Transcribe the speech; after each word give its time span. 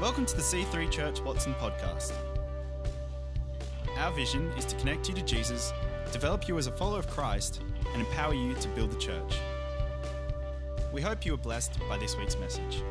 Welcome 0.00 0.24
to 0.24 0.34
the 0.34 0.40
C3 0.40 0.90
Church 0.90 1.20
Watson 1.20 1.52
podcast. 1.60 2.14
Our 3.98 4.10
vision 4.12 4.50
is 4.56 4.64
to 4.64 4.76
connect 4.76 5.10
you 5.10 5.14
to 5.14 5.20
Jesus, 5.20 5.74
develop 6.10 6.48
you 6.48 6.56
as 6.56 6.66
a 6.66 6.72
follower 6.72 7.00
of 7.00 7.06
Christ, 7.10 7.60
and 7.92 8.00
empower 8.00 8.32
you 8.32 8.54
to 8.54 8.68
build 8.68 8.92
the 8.92 8.98
church. 8.98 9.34
We 10.90 11.02
hope 11.02 11.26
you 11.26 11.34
are 11.34 11.36
blessed 11.36 11.78
by 11.86 11.98
this 11.98 12.16
week's 12.16 12.38
message. 12.38 12.82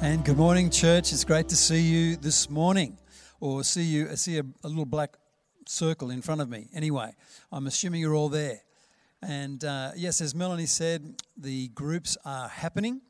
And 0.00 0.24
good 0.24 0.36
morning, 0.36 0.68
church. 0.68 1.12
It's 1.12 1.22
great 1.22 1.48
to 1.50 1.56
see 1.56 1.80
you 1.80 2.16
this 2.16 2.50
morning, 2.50 2.98
or 3.38 3.62
see 3.62 3.84
you. 3.84 4.10
I 4.10 4.16
see 4.16 4.36
a, 4.36 4.44
a 4.64 4.68
little 4.68 4.84
black 4.84 5.16
circle 5.68 6.10
in 6.10 6.22
front 6.22 6.40
of 6.40 6.48
me. 6.48 6.70
Anyway, 6.74 7.12
I'm 7.52 7.68
assuming 7.68 8.00
you're 8.00 8.16
all 8.16 8.30
there. 8.30 8.62
And 9.22 9.64
uh, 9.64 9.92
yes, 9.94 10.20
as 10.20 10.34
Melanie 10.34 10.66
said, 10.66 11.22
the 11.36 11.68
groups 11.68 12.16
are 12.24 12.48
happening. 12.48 13.00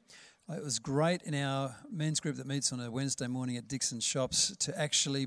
It 0.53 0.63
was 0.63 0.79
great 0.79 1.23
in 1.23 1.35
our 1.35 1.75
men's 1.91 2.21
group 2.21 2.37
that 2.37 2.47
meets 2.47 2.71
on 2.71 2.79
a 2.79 2.91
Wednesday 2.91 3.27
morning 3.27 3.57
at 3.57 3.67
Dickson 3.67 3.99
Shops 3.99 4.55
to 4.59 4.79
actually 4.79 5.27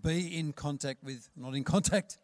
be 0.00 0.38
in 0.38 0.52
contact 0.52 1.02
with, 1.02 1.28
not 1.36 1.54
in 1.56 1.64
contact, 1.64 2.18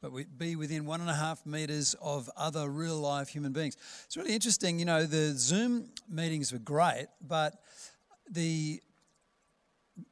but 0.00 0.10
we 0.10 0.24
be 0.24 0.56
within 0.56 0.86
one 0.86 1.02
and 1.02 1.10
a 1.10 1.14
half 1.14 1.44
meters 1.44 1.94
of 2.00 2.30
other 2.38 2.70
real 2.70 2.96
life 2.96 3.28
human 3.28 3.52
beings. 3.52 3.76
It's 4.06 4.16
really 4.16 4.32
interesting. 4.32 4.78
You 4.78 4.86
know, 4.86 5.04
the 5.04 5.34
Zoom 5.36 5.90
meetings 6.08 6.52
were 6.52 6.58
great, 6.58 7.08
but 7.20 7.60
the 8.30 8.80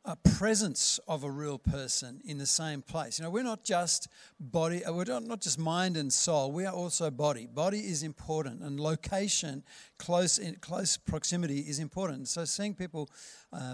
a 0.04 0.16
presence 0.16 0.98
of 1.06 1.24
a 1.24 1.30
real 1.30 1.58
person 1.58 2.20
in 2.24 2.38
the 2.38 2.46
same 2.46 2.82
place. 2.82 3.18
You 3.18 3.24
know, 3.24 3.30
we're 3.30 3.42
not 3.42 3.64
just 3.64 4.08
body, 4.40 4.84
uh, 4.84 4.92
we're 4.92 5.04
not 5.04 5.40
just 5.40 5.58
mind 5.58 5.96
and 5.96 6.12
soul. 6.12 6.52
We 6.52 6.64
are 6.66 6.74
also 6.74 7.10
body. 7.10 7.46
Body 7.46 7.80
is 7.80 8.02
important, 8.02 8.62
and 8.62 8.80
location, 8.80 9.62
close 9.98 10.38
in 10.38 10.56
close 10.56 10.96
proximity, 10.96 11.60
is 11.60 11.78
important. 11.78 12.28
So 12.28 12.44
seeing 12.44 12.74
people 12.74 13.10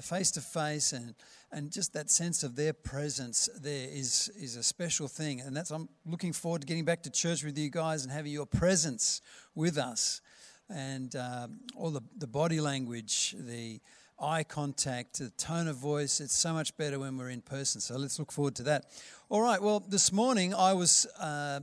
face 0.02 0.30
to 0.32 0.40
face 0.40 0.92
and 0.92 1.14
and 1.50 1.70
just 1.70 1.92
that 1.92 2.10
sense 2.10 2.42
of 2.42 2.56
their 2.56 2.72
presence 2.72 3.48
there 3.60 3.88
is 3.90 4.30
is 4.38 4.56
a 4.56 4.62
special 4.62 5.08
thing. 5.08 5.40
And 5.40 5.56
that's 5.56 5.70
I'm 5.70 5.88
looking 6.06 6.32
forward 6.32 6.62
to 6.62 6.66
getting 6.66 6.84
back 6.84 7.02
to 7.02 7.10
church 7.10 7.44
with 7.44 7.58
you 7.58 7.70
guys 7.70 8.04
and 8.04 8.12
having 8.12 8.32
your 8.32 8.46
presence 8.46 9.20
with 9.54 9.78
us, 9.78 10.20
and 10.68 11.14
um, 11.16 11.60
all 11.76 11.90
the 11.90 12.02
the 12.16 12.26
body 12.26 12.60
language, 12.60 13.34
the 13.38 13.80
eye 14.22 14.44
contact, 14.44 15.18
the 15.18 15.30
tone 15.30 15.66
of 15.66 15.76
voice. 15.76 16.20
It's 16.20 16.36
so 16.36 16.52
much 16.52 16.76
better 16.76 16.98
when 16.98 17.18
we're 17.18 17.30
in 17.30 17.40
person. 17.40 17.80
So 17.80 17.96
let's 17.96 18.18
look 18.18 18.30
forward 18.30 18.54
to 18.56 18.62
that. 18.64 18.86
All 19.28 19.42
right. 19.42 19.60
Well, 19.60 19.80
this 19.80 20.12
morning 20.12 20.54
I 20.54 20.72
was 20.72 21.06
uh, 21.18 21.60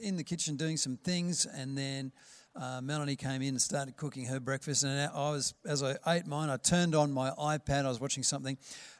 in 0.00 0.16
the 0.16 0.24
kitchen 0.24 0.56
doing 0.56 0.76
some 0.76 0.96
things, 0.96 1.44
and 1.44 1.76
then 1.76 2.12
uh, 2.54 2.80
Melanie 2.80 3.16
came 3.16 3.42
in 3.42 3.48
and 3.48 3.60
started 3.60 3.96
cooking 3.96 4.26
her 4.26 4.38
breakfast. 4.38 4.84
And 4.84 5.10
I 5.12 5.30
was, 5.30 5.54
as 5.66 5.82
I 5.82 5.96
ate 6.06 6.26
mine, 6.26 6.50
I 6.50 6.56
turned 6.56 6.94
on 6.94 7.10
my 7.10 7.30
iPad. 7.30 7.84
I 7.84 7.88
was 7.88 8.00
watching 8.00 8.22
something, 8.22 8.56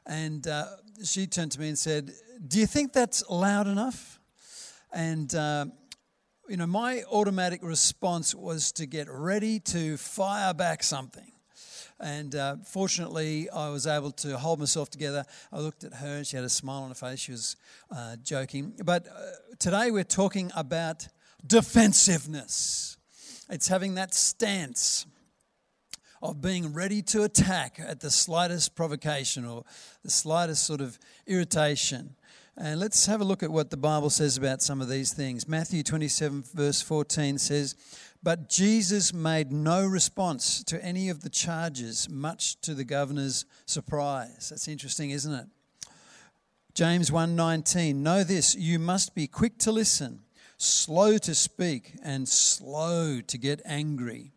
and 0.07 0.47
uh, 0.47 0.67
she 1.05 1.27
turned 1.27 1.53
to 1.53 1.61
me 1.61 1.69
and 1.69 1.79
said, 1.79 2.13
"Do 2.47 2.59
you 2.59 2.67
think 2.67 2.93
that's 2.93 3.23
loud 3.31 3.69
enough?" 3.69 4.19
And 4.93 5.33
uh, 5.35 5.67
you 6.49 6.57
know, 6.57 6.67
my 6.67 7.05
automatic 7.05 7.63
response 7.63 8.35
was 8.35 8.73
to 8.73 8.87
get 8.87 9.09
ready 9.09 9.61
to 9.61 9.97
fire 9.97 10.53
back 10.53 10.83
something. 10.83 11.33
And 12.03 12.35
uh, 12.35 12.57
fortunately, 12.65 13.49
I 13.49 13.69
was 13.71 13.87
able 13.87 14.11
to 14.11 14.37
hold 14.37 14.59
myself 14.59 14.91
together. 14.91 15.25
I 15.53 15.61
looked 15.61 15.85
at 15.85 15.95
her 15.95 16.17
and 16.17 16.27
she 16.27 16.37
had 16.37 16.45
a 16.45 16.49
smile 16.49 16.83
on 16.83 16.89
her 16.89 16.95
face. 16.95 17.21
She 17.21 17.33
was 17.33 17.57
uh, 17.95 18.17
joking. 18.23 18.75
But 18.85 19.07
uh, 19.07 19.13
today 19.61 19.93
we're 19.93 20.03
talking 20.03 20.51
about 20.57 21.07
defensiveness. 21.47 22.97
It's 23.49 23.69
having 23.69 23.95
that 23.95 24.15
stance 24.15 25.07
of 26.23 26.41
being 26.41 26.73
ready 26.73 27.03
to 27.03 27.23
attack 27.23 27.81
at 27.85 28.01
the 28.01 28.11
slightest 28.11 28.75
provocation 28.75 29.45
or 29.45 29.65
the 30.03 30.11
slightest 30.11 30.65
sort 30.67 30.81
of 30.81 30.99
irritation. 31.27 32.17
And 32.57 32.79
let's 32.79 33.07
have 33.07 33.21
a 33.21 33.25
look 33.25 33.43
at 33.43 33.51
what 33.51 33.71
the 33.71 33.77
Bible 33.77 34.11
says 34.11 34.37
about 34.37 34.61
some 34.61 34.81
of 34.81 34.89
these 34.89 35.13
things. 35.13 35.49
Matthew 35.49 35.83
27, 35.83 36.45
verse 36.55 36.83
14 36.83 37.39
says, 37.39 37.75
but 38.23 38.49
Jesus 38.49 39.13
made 39.13 39.51
no 39.51 39.85
response 39.85 40.63
to 40.65 40.83
any 40.85 41.09
of 41.09 41.23
the 41.23 41.31
charges, 41.31 42.09
much 42.09 42.61
to 42.61 42.75
the 42.75 42.85
governor's 42.85 43.45
surprise. 43.67 44.51
That's 44.51 44.69
interesting, 44.69 45.11
isn't 45.11 45.33
it? 45.33 45.47
James 46.75 47.11
1:19 47.11 47.97
Know 47.97 48.25
this, 48.25 48.55
you 48.55 48.79
must 48.79 49.15
be 49.15 49.27
quick 49.27 49.59
to 49.59 49.73
listen, 49.73 50.23
slow 50.57 51.19
to 51.19 51.35
speak, 51.35 51.99
and 52.03 52.29
slow 52.29 53.21
to 53.21 53.39
get 53.39 53.61
angry. 53.65 54.33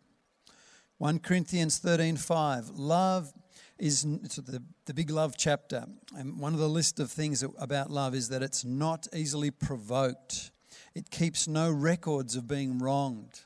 1 0.98 1.20
Corinthians 1.20 1.78
13:5 1.78 2.72
Love 2.74 3.32
is 3.78 4.02
the, 4.02 4.62
the 4.86 4.94
big 4.94 5.10
love 5.10 5.36
chapter. 5.36 5.86
And 6.16 6.40
one 6.40 6.54
of 6.54 6.60
the 6.60 6.68
list 6.68 6.98
of 6.98 7.10
things 7.10 7.44
about 7.58 7.90
love 7.90 8.14
is 8.14 8.30
that 8.30 8.42
it's 8.42 8.64
not 8.64 9.06
easily 9.14 9.50
provoked. 9.50 10.50
It 10.94 11.10
keeps 11.10 11.46
no 11.46 11.70
records 11.70 12.36
of 12.36 12.48
being 12.48 12.78
wronged. 12.78 13.45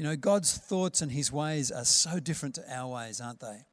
You 0.00 0.06
know, 0.06 0.16
God's 0.16 0.56
thoughts 0.56 1.02
and 1.02 1.12
his 1.12 1.30
ways 1.30 1.70
are 1.70 1.84
so 1.84 2.20
different 2.20 2.54
to 2.54 2.64
our 2.74 2.88
ways, 2.88 3.20
aren't 3.20 3.40
they? 3.40 3.66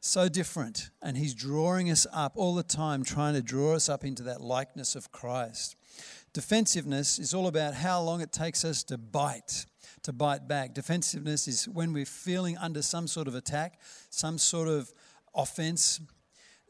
So 0.00 0.26
different. 0.26 0.88
And 1.02 1.14
he's 1.14 1.34
drawing 1.34 1.90
us 1.90 2.06
up 2.10 2.32
all 2.36 2.54
the 2.54 2.62
time, 2.62 3.04
trying 3.04 3.34
to 3.34 3.42
draw 3.42 3.74
us 3.74 3.86
up 3.86 4.02
into 4.02 4.22
that 4.22 4.40
likeness 4.40 4.96
of 4.96 5.12
Christ. 5.12 5.76
Defensiveness 6.32 7.18
is 7.18 7.34
all 7.34 7.46
about 7.46 7.74
how 7.74 8.00
long 8.00 8.22
it 8.22 8.32
takes 8.32 8.64
us 8.64 8.82
to 8.84 8.96
bite, 8.96 9.66
to 10.04 10.12
bite 10.14 10.48
back. 10.48 10.72
Defensiveness 10.72 11.46
is 11.46 11.68
when 11.68 11.92
we're 11.92 12.06
feeling 12.06 12.56
under 12.56 12.80
some 12.80 13.06
sort 13.06 13.28
of 13.28 13.34
attack, 13.34 13.78
some 14.08 14.38
sort 14.38 14.68
of 14.68 14.90
offense 15.34 16.00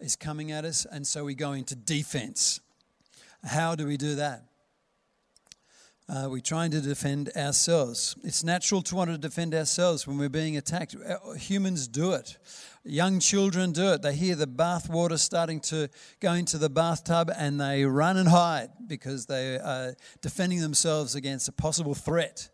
is 0.00 0.16
coming 0.16 0.50
at 0.50 0.64
us, 0.64 0.88
and 0.90 1.06
so 1.06 1.24
we 1.24 1.36
go 1.36 1.52
into 1.52 1.76
defense. 1.76 2.58
How 3.44 3.76
do 3.76 3.86
we 3.86 3.96
do 3.96 4.16
that? 4.16 4.47
Uh, 6.10 6.26
we're 6.30 6.40
trying 6.40 6.70
to 6.70 6.80
defend 6.80 7.30
ourselves. 7.36 8.16
It's 8.24 8.42
natural 8.42 8.80
to 8.82 8.94
want 8.96 9.10
to 9.10 9.18
defend 9.18 9.54
ourselves 9.54 10.06
when 10.06 10.16
we're 10.16 10.30
being 10.30 10.56
attacked. 10.56 10.96
Uh, 10.96 11.32
humans 11.32 11.86
do 11.86 12.12
it. 12.12 12.38
Young 12.82 13.20
children 13.20 13.72
do 13.72 13.92
it. 13.92 14.00
They 14.00 14.14
hear 14.14 14.34
the 14.34 14.46
bath 14.46 14.88
water 14.88 15.18
starting 15.18 15.60
to 15.62 15.90
go 16.20 16.32
into 16.32 16.56
the 16.56 16.70
bathtub 16.70 17.30
and 17.36 17.60
they 17.60 17.84
run 17.84 18.16
and 18.16 18.30
hide 18.30 18.70
because 18.86 19.26
they 19.26 19.58
are 19.58 19.94
defending 20.22 20.60
themselves 20.60 21.14
against 21.14 21.46
a 21.46 21.52
possible 21.52 21.94
threat. 21.94 22.48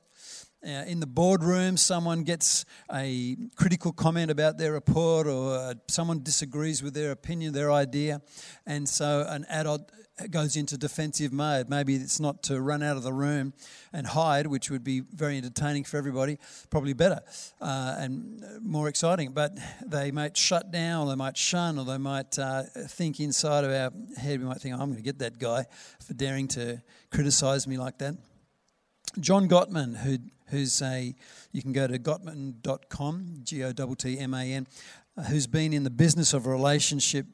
Uh, 0.64 0.84
in 0.86 0.98
the 0.98 1.06
boardroom, 1.06 1.76
someone 1.76 2.22
gets 2.22 2.64
a 2.90 3.36
critical 3.54 3.92
comment 3.92 4.30
about 4.30 4.56
their 4.56 4.72
report 4.72 5.26
or 5.26 5.54
uh, 5.54 5.74
someone 5.88 6.22
disagrees 6.22 6.82
with 6.82 6.94
their 6.94 7.10
opinion, 7.10 7.52
their 7.52 7.70
idea, 7.70 8.22
and 8.64 8.88
so 8.88 9.26
an 9.28 9.44
adult 9.50 9.90
goes 10.30 10.56
into 10.56 10.78
defensive 10.78 11.32
mode. 11.32 11.68
Maybe 11.68 11.96
it's 11.96 12.18
not 12.20 12.42
to 12.44 12.60
run 12.60 12.82
out 12.82 12.96
of 12.96 13.02
the 13.02 13.12
room 13.12 13.52
and 13.92 14.06
hide, 14.06 14.46
which 14.46 14.70
would 14.70 14.84
be 14.84 15.00
very 15.00 15.36
entertaining 15.36 15.84
for 15.84 15.98
everybody, 15.98 16.38
probably 16.70 16.94
better 16.94 17.20
uh, 17.60 17.96
and 17.98 18.42
more 18.62 18.88
exciting. 18.88 19.32
But 19.32 19.58
they 19.84 20.12
might 20.12 20.36
shut 20.36 20.70
down, 20.70 21.06
or 21.06 21.10
they 21.10 21.16
might 21.16 21.36
shun, 21.36 21.78
or 21.78 21.84
they 21.84 21.98
might 21.98 22.38
uh, 22.38 22.62
think 22.88 23.20
inside 23.20 23.64
of 23.64 23.70
our 23.70 23.92
head, 24.16 24.40
we 24.40 24.46
might 24.46 24.62
think, 24.62 24.74
oh, 24.74 24.80
I'm 24.80 24.90
going 24.90 24.96
to 24.96 25.02
get 25.02 25.18
that 25.18 25.38
guy 25.38 25.66
for 26.00 26.14
daring 26.14 26.48
to 26.48 26.80
criticize 27.10 27.66
me 27.66 27.76
like 27.76 27.98
that. 27.98 28.14
John 29.20 29.48
Gottman, 29.48 29.96
who, 29.98 30.18
who's 30.46 30.82
a, 30.82 31.14
you 31.52 31.62
can 31.62 31.72
go 31.72 31.86
to 31.86 31.98
gottman.com, 31.98 33.40
G 33.44 33.62
O 33.62 33.72
T 33.72 33.94
T 33.94 34.18
M 34.18 34.34
A 34.34 34.52
N, 34.52 34.66
who's 35.28 35.46
been 35.46 35.72
in 35.72 35.84
the 35.84 35.90
business 35.90 36.34
of 36.34 36.46
relationship 36.46 37.26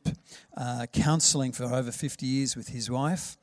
uh, 0.56 0.86
counseling 0.92 1.52
for 1.52 1.64
over 1.64 1.90
50 1.90 2.26
years 2.26 2.56
with 2.56 2.68
his 2.68 2.90
wife. 2.90 3.36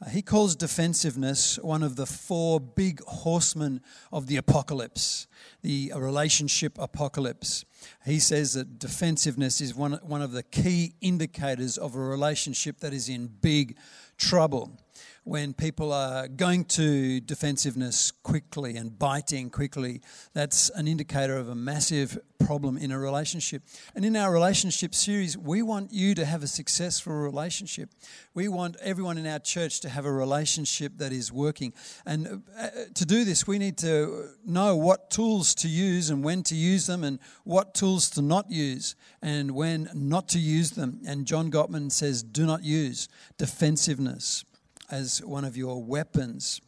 Uh, 0.00 0.08
he 0.10 0.22
calls 0.22 0.56
defensiveness 0.56 1.58
one 1.58 1.82
of 1.82 1.96
the 1.96 2.06
four 2.06 2.60
big 2.60 3.02
horsemen 3.04 3.80
of 4.12 4.26
the 4.28 4.36
apocalypse, 4.36 5.26
the 5.62 5.92
relationship 5.96 6.78
apocalypse. 6.78 7.64
He 8.04 8.18
says 8.18 8.54
that 8.54 8.78
defensiveness 8.78 9.60
is 9.60 9.74
one, 9.74 9.98
one 10.02 10.22
of 10.22 10.32
the 10.32 10.42
key 10.42 10.94
indicators 11.00 11.78
of 11.78 11.94
a 11.94 12.00
relationship 12.00 12.80
that 12.80 12.92
is 12.92 13.08
in 13.08 13.26
big 13.26 13.76
trouble 14.18 14.78
when 15.24 15.52
people 15.52 15.92
are 15.92 16.28
going 16.28 16.64
to 16.64 17.20
defensiveness 17.20 18.10
quickly 18.10 18.76
and 18.76 18.98
biting 18.98 19.50
quickly, 19.50 20.00
that's 20.32 20.70
an 20.70 20.88
indicator 20.88 21.36
of 21.36 21.48
a 21.48 21.54
massive 21.54 22.18
problem 22.38 22.76
in 22.76 22.90
a 22.90 22.98
relationship. 22.98 23.62
And 23.94 24.04
in 24.04 24.16
our 24.16 24.32
relationship 24.32 24.94
series, 24.94 25.36
we 25.36 25.62
want 25.62 25.92
you 25.92 26.14
to 26.14 26.24
have 26.24 26.42
a 26.42 26.46
successful 26.46 27.12
relationship. 27.12 27.90
We 28.34 28.48
want 28.48 28.76
everyone 28.80 29.18
in 29.18 29.26
our 29.26 29.38
church 29.38 29.80
to 29.80 29.88
have 29.90 30.06
a 30.06 30.12
relationship 30.12 30.94
that 30.96 31.12
is 31.12 31.30
working. 31.30 31.74
And 32.06 32.42
uh, 32.58 32.68
to 32.94 33.04
do 33.04 33.24
this, 33.24 33.46
we 33.46 33.58
need 33.58 33.76
to 33.78 34.30
know 34.44 34.74
what 34.74 35.10
tools 35.10 35.54
to 35.56 35.68
use 35.68 36.08
and 36.08 36.24
when 36.24 36.42
to 36.44 36.54
use 36.54 36.86
them, 36.86 37.04
and 37.04 37.18
what 37.44 37.69
tools 37.74 38.10
to 38.10 38.22
not 38.22 38.50
use 38.50 38.94
and 39.22 39.52
when 39.52 39.88
not 39.94 40.28
to 40.28 40.38
use 40.38 40.72
them. 40.72 41.00
And 41.06 41.26
John 41.26 41.50
Gottman 41.50 41.90
says, 41.92 42.22
do 42.22 42.46
not 42.46 42.62
use 42.62 43.08
defensiveness 43.38 44.44
as 44.90 45.22
one 45.24 45.44
of 45.44 45.56
your 45.56 45.82
weapons. 45.82 46.60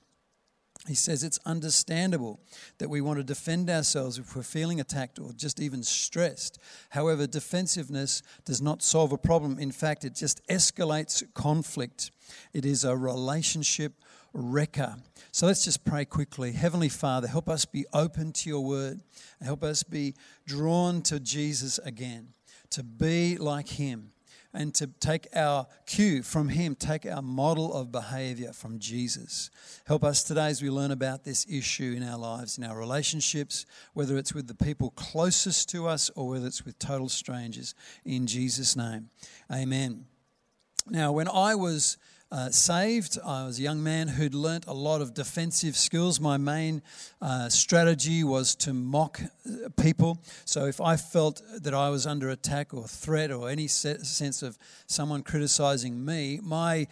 He 0.88 0.94
says 0.94 1.22
it's 1.22 1.38
understandable 1.46 2.40
that 2.78 2.90
we 2.90 3.00
want 3.00 3.18
to 3.18 3.24
defend 3.24 3.70
ourselves 3.70 4.18
if 4.18 4.34
we're 4.34 4.42
feeling 4.42 4.80
attacked 4.80 5.20
or 5.20 5.32
just 5.32 5.60
even 5.60 5.84
stressed. 5.84 6.58
However, 6.90 7.28
defensiveness 7.28 8.22
does 8.44 8.60
not 8.60 8.82
solve 8.82 9.12
a 9.12 9.18
problem. 9.18 9.60
In 9.60 9.70
fact, 9.70 10.04
it 10.04 10.16
just 10.16 10.44
escalates 10.48 11.22
conflict. 11.34 12.10
It 12.52 12.64
is 12.64 12.82
a 12.82 12.96
relationship 12.96 13.92
wrecker. 14.32 14.96
So 15.30 15.46
let's 15.46 15.64
just 15.64 15.84
pray 15.84 16.04
quickly. 16.04 16.50
Heavenly 16.50 16.88
Father, 16.88 17.28
help 17.28 17.48
us 17.48 17.64
be 17.64 17.86
open 17.92 18.32
to 18.32 18.48
your 18.48 18.64
word. 18.64 19.02
Help 19.40 19.62
us 19.62 19.84
be 19.84 20.14
drawn 20.46 21.00
to 21.02 21.20
Jesus 21.20 21.78
again, 21.78 22.28
to 22.70 22.82
be 22.82 23.36
like 23.36 23.68
him 23.68 24.10
and 24.54 24.74
to 24.74 24.86
take 24.86 25.28
our 25.34 25.66
cue 25.86 26.22
from 26.22 26.50
Him, 26.50 26.74
take 26.74 27.06
our 27.06 27.22
model 27.22 27.72
of 27.72 27.90
behavior 27.90 28.52
from 28.52 28.78
Jesus. 28.78 29.50
Help 29.86 30.04
us 30.04 30.22
today 30.22 30.48
as 30.48 30.62
we 30.62 30.70
learn 30.70 30.90
about 30.90 31.24
this 31.24 31.46
issue 31.48 31.94
in 31.96 32.02
our 32.02 32.18
lives, 32.18 32.58
in 32.58 32.64
our 32.64 32.78
relationships, 32.78 33.64
whether 33.94 34.16
it's 34.18 34.34
with 34.34 34.48
the 34.48 34.54
people 34.54 34.90
closest 34.90 35.68
to 35.70 35.86
us 35.86 36.10
or 36.14 36.28
whether 36.28 36.46
it's 36.46 36.64
with 36.64 36.78
total 36.78 37.08
strangers. 37.08 37.74
In 38.04 38.26
Jesus' 38.26 38.76
name, 38.76 39.10
amen. 39.50 40.06
Now, 40.88 41.12
when 41.12 41.28
I 41.28 41.54
was 41.54 41.96
uh, 42.32 42.48
saved. 42.50 43.18
I 43.24 43.44
was 43.44 43.58
a 43.58 43.62
young 43.62 43.82
man 43.82 44.08
who'd 44.08 44.34
learnt 44.34 44.66
a 44.66 44.72
lot 44.72 45.02
of 45.02 45.12
defensive 45.12 45.76
skills. 45.76 46.18
My 46.18 46.38
main 46.38 46.82
uh, 47.20 47.50
strategy 47.50 48.24
was 48.24 48.54
to 48.56 48.72
mock 48.72 49.20
uh, 49.20 49.68
people. 49.80 50.18
So 50.46 50.64
if 50.64 50.80
I 50.80 50.96
felt 50.96 51.42
that 51.60 51.74
I 51.74 51.90
was 51.90 52.06
under 52.06 52.30
attack 52.30 52.72
or 52.72 52.88
threat 52.88 53.30
or 53.30 53.50
any 53.50 53.68
sense 53.68 54.42
of 54.42 54.56
someone 54.86 55.22
criticizing 55.22 56.02
me, 56.02 56.40
my 56.42 56.86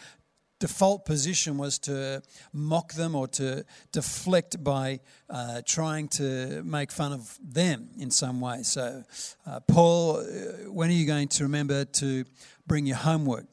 default 0.58 1.06
position 1.06 1.56
was 1.56 1.78
to 1.78 2.22
mock 2.52 2.92
them 2.92 3.14
or 3.14 3.26
to 3.26 3.64
deflect 3.92 4.62
by 4.62 5.00
uh, 5.30 5.62
trying 5.64 6.06
to 6.08 6.62
make 6.64 6.92
fun 6.92 7.14
of 7.14 7.38
them 7.42 7.88
in 7.98 8.10
some 8.10 8.42
way. 8.42 8.62
So, 8.62 9.02
uh, 9.46 9.60
Paul, 9.60 10.18
uh, 10.18 10.70
when 10.70 10.90
are 10.90 10.92
you 10.92 11.06
going 11.06 11.28
to 11.28 11.44
remember 11.44 11.86
to 11.86 12.26
bring 12.66 12.84
your 12.84 12.98
homework? 12.98 13.46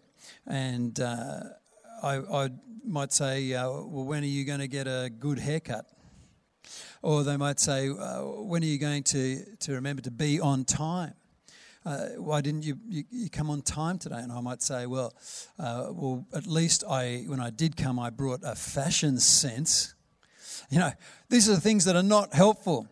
And 0.45 0.99
uh, 0.99 1.43
I, 2.01 2.17
I 2.17 2.49
might 2.83 3.11
say, 3.11 3.53
uh, 3.53 3.69
well, 3.69 4.05
when 4.05 4.23
are 4.23 4.27
you 4.27 4.45
going 4.45 4.59
to 4.59 4.67
get 4.67 4.88
a 4.88 5.09
good 5.09 5.39
haircut? 5.39 5.85
Or 7.01 7.23
they 7.23 7.38
might 7.38 7.59
say, 7.59 7.89
uh, 7.89 8.21
when 8.21 8.63
are 8.63 8.67
you 8.67 8.77
going 8.77 9.03
to, 9.03 9.44
to 9.59 9.73
remember 9.73 10.01
to 10.03 10.11
be 10.11 10.39
on 10.39 10.65
time? 10.65 11.13
Uh, 11.85 12.07
why 12.17 12.41
didn't 12.41 12.63
you, 12.63 12.77
you, 12.89 13.03
you, 13.09 13.29
come 13.29 13.49
on 13.49 13.61
time 13.61 13.97
today? 13.97 14.19
And 14.19 14.31
I 14.31 14.41
might 14.41 14.61
say, 14.61 14.85
well, 14.85 15.13
uh, 15.57 15.88
well, 15.91 16.25
at 16.33 16.45
least 16.45 16.83
I, 16.89 17.23
when 17.27 17.39
I 17.39 17.49
did 17.49 17.77
come, 17.77 17.97
I 17.97 18.09
brought 18.09 18.41
a 18.44 18.55
fashion 18.55 19.19
sense. 19.19 19.94
You 20.69 20.79
know, 20.79 20.91
these 21.29 21.47
are 21.47 21.55
the 21.55 21.61
things 21.61 21.85
that 21.85 21.95
are 21.95 22.03
not 22.03 22.33
helpful. 22.33 22.88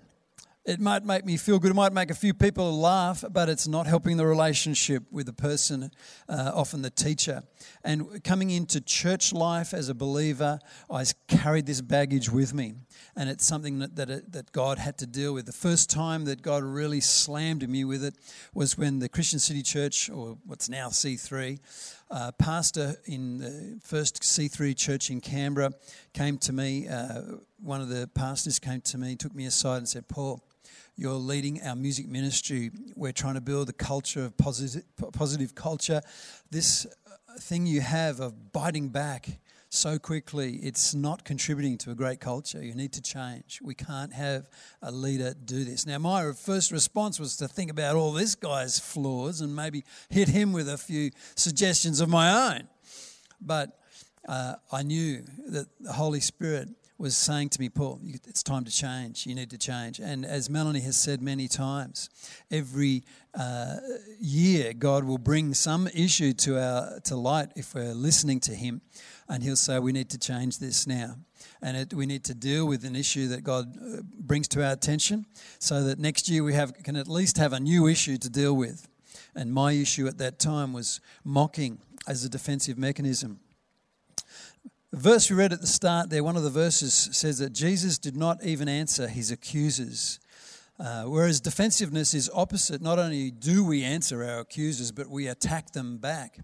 It 0.66 0.80
might 0.80 1.06
make 1.06 1.26
me 1.26 1.38
feel 1.38 1.60
good. 1.60 1.70
It 1.70 1.76
might 1.76 1.94
make 1.94 2.10
a 2.10 2.16
few 2.16 2.34
people 2.34 2.80
laugh, 2.80 3.24
but 3.30 3.50
it's 3.50 3.68
not 3.68 3.86
helping 3.86 4.18
the 4.18 4.26
relationship 4.26 5.04
with 5.12 5.28
the 5.28 5.34
person, 5.34 5.92
uh, 6.28 6.52
often 6.56 6.82
the 6.82 6.90
teacher. 6.90 7.44
And 7.84 8.24
coming 8.24 8.50
into 8.50 8.82
church 8.82 9.32
life 9.32 9.76
as 9.76 9.90
a 9.90 9.94
believer, 9.94 10.58
I 10.90 11.06
carried 11.28 11.68
this 11.68 11.82
baggage 11.82 12.32
with 12.32 12.56
me. 12.56 12.74
And 13.16 13.30
it's 13.30 13.46
something 13.46 13.78
that, 13.78 13.96
that, 13.96 14.32
that 14.32 14.52
God 14.54 14.80
had 14.80 14.98
to 14.98 15.06
deal 15.06 15.36
with. 15.36 15.46
The 15.46 15.52
first 15.52 15.92
time 15.92 16.26
that 16.26 16.42
God 16.42 16.64
really 16.64 17.00
slammed 17.00 17.70
me 17.70 17.86
with 17.86 18.04
it 18.04 18.16
was 18.56 18.76
when 18.76 18.98
the 18.98 19.08
Christian 19.08 19.38
City 19.38 19.62
Church, 19.62 20.10
or 20.10 20.40
what's 20.48 20.68
now 20.68 20.88
C3, 20.88 21.60
uh, 22.10 22.32
pastor 22.40 22.96
in 23.06 23.38
the 23.38 23.80
first 23.84 24.24
C3 24.24 24.76
church 24.76 25.12
in 25.12 25.22
Canberra 25.22 25.74
came 26.14 26.40
to 26.40 26.54
me. 26.54 26.88
Uh, 26.88 27.22
one 27.62 27.82
of 27.82 27.90
the 27.90 28.10
pastors 28.16 28.58
came 28.58 28.82
to 28.82 28.98
me, 28.98 29.16
took 29.16 29.36
me 29.36 29.46
aside, 29.46 29.78
and 29.78 29.90
said, 29.90 30.08
Paul, 30.08 30.44
you're 30.96 31.14
leading 31.14 31.62
our 31.62 31.76
music 31.76 32.08
ministry. 32.08 32.72
We're 32.96 33.12
trying 33.12 33.36
to 33.36 33.42
build 33.42 33.70
a 33.70 33.74
culture 33.74 34.26
of 34.26 34.38
positive, 34.38 34.84
positive 35.14 35.54
culture. 35.54 36.02
This 36.52 36.88
thing 37.40 37.66
you 37.66 37.82
have 37.82 38.20
of 38.20 38.54
biting 38.54 38.90
back 38.90 39.40
so 39.70 40.00
quickly, 40.00 40.54
it's 40.58 40.96
not 40.96 41.26
contributing 41.26 41.78
to 41.80 41.92
a 41.92 41.96
great 41.96 42.22
culture. 42.22 42.64
You 42.64 42.74
need 42.76 42.94
to 42.94 43.02
change. 43.02 43.60
We 43.62 43.76
can't 43.76 44.14
have 44.14 44.48
a 44.82 44.90
leader 44.90 45.34
do 45.34 45.66
this. 45.66 45.86
Now, 45.86 45.98
my 45.98 46.32
first 46.32 46.72
response 46.72 47.20
was 47.20 47.36
to 47.38 47.48
think 47.50 47.72
about 47.72 47.96
all 47.98 48.14
this 48.14 48.36
guy's 48.36 48.80
flaws 48.80 49.42
and 49.42 49.54
maybe 49.54 49.84
hit 50.10 50.30
him 50.30 50.54
with 50.54 50.70
a 50.70 50.78
few 50.78 51.12
suggestions 51.36 52.00
of 52.00 52.08
my 52.08 52.56
own. 52.56 52.70
But 53.42 53.78
uh, 54.30 54.56
I 54.72 54.84
knew 54.84 55.24
that 55.50 55.68
the 55.82 55.94
Holy 55.94 56.22
Spirit 56.22 56.70
was 56.98 57.18
saying 57.18 57.50
to 57.50 57.60
me, 57.60 57.68
Paul, 57.68 58.00
it's 58.04 58.42
time 58.42 58.64
to 58.64 58.72
change. 58.72 59.28
You 59.28 59.36
need 59.36 59.50
to 59.50 59.58
change. 59.58 60.00
And 60.00 60.26
as 60.26 60.50
Melanie 60.50 60.80
has 60.82 60.96
said 60.96 61.22
many 61.22 61.48
times, 61.48 62.10
every 62.50 63.04
uh, 63.34 63.78
year 64.20 64.74
God 64.74 65.04
will 65.04 65.18
bring 65.18 65.54
some 65.54 65.88
issue 65.88 66.32
to 66.34 66.58
our 66.58 67.00
to 67.02 67.16
light 67.16 67.50
if 67.56 67.76
we're 67.76 67.94
listening 67.94 68.40
to 68.42 68.56
Him, 68.56 68.82
and 69.28 69.44
He'll 69.44 69.58
say 69.58 69.78
we 69.80 69.92
need 69.92 70.10
to 70.12 70.18
change 70.18 70.60
this 70.60 70.88
now, 70.88 71.16
and 71.62 71.76
it, 71.76 71.94
we 71.94 72.06
need 72.06 72.24
to 72.26 72.34
deal 72.34 72.66
with 72.66 72.86
an 72.86 72.96
issue 72.96 73.28
that 73.28 73.44
God 73.44 73.76
uh, 73.78 74.02
brings 74.20 74.48
to 74.50 74.66
our 74.66 74.72
attention, 74.72 75.26
so 75.60 75.84
that 75.84 76.00
next 76.00 76.30
year 76.30 76.44
we 76.44 76.54
have 76.54 76.74
can 76.84 76.96
at 76.96 77.10
least 77.10 77.38
have 77.38 77.52
a 77.52 77.60
new 77.60 77.88
issue 77.88 78.18
to 78.18 78.30
deal 78.30 78.56
with. 78.56 78.88
And 79.38 79.54
my 79.54 79.74
issue 79.74 80.08
at 80.08 80.18
that 80.20 80.40
time 80.40 80.72
was 80.72 81.02
mocking 81.26 81.80
as 82.08 82.24
a 82.24 82.30
defensive 82.30 82.78
mechanism. 82.78 83.40
The 84.96 85.02
verse 85.02 85.30
we 85.30 85.36
read 85.36 85.52
at 85.52 85.60
the 85.60 85.68
start 85.68 86.10
there, 86.10 86.24
one 86.24 86.38
of 86.38 86.44
the 86.44 86.50
verses 86.50 86.94
says 86.94 87.40
that 87.40 87.52
Jesus 87.52 87.98
did 87.98 88.16
not 88.16 88.42
even 88.46 88.70
answer 88.70 89.10
his 89.10 89.30
accusers. 89.30 90.22
Uh, 90.80 91.04
whereas 91.04 91.42
defensiveness 91.42 92.14
is 92.14 92.32
opposite. 92.34 92.82
Not 92.82 92.98
only 92.98 93.30
do 93.30 93.66
we 93.66 93.84
answer 93.84 94.24
our 94.24 94.40
accusers, 94.40 94.94
but 94.94 95.10
we 95.10 95.28
attack 95.28 95.72
them 95.72 95.98
back. 95.98 96.40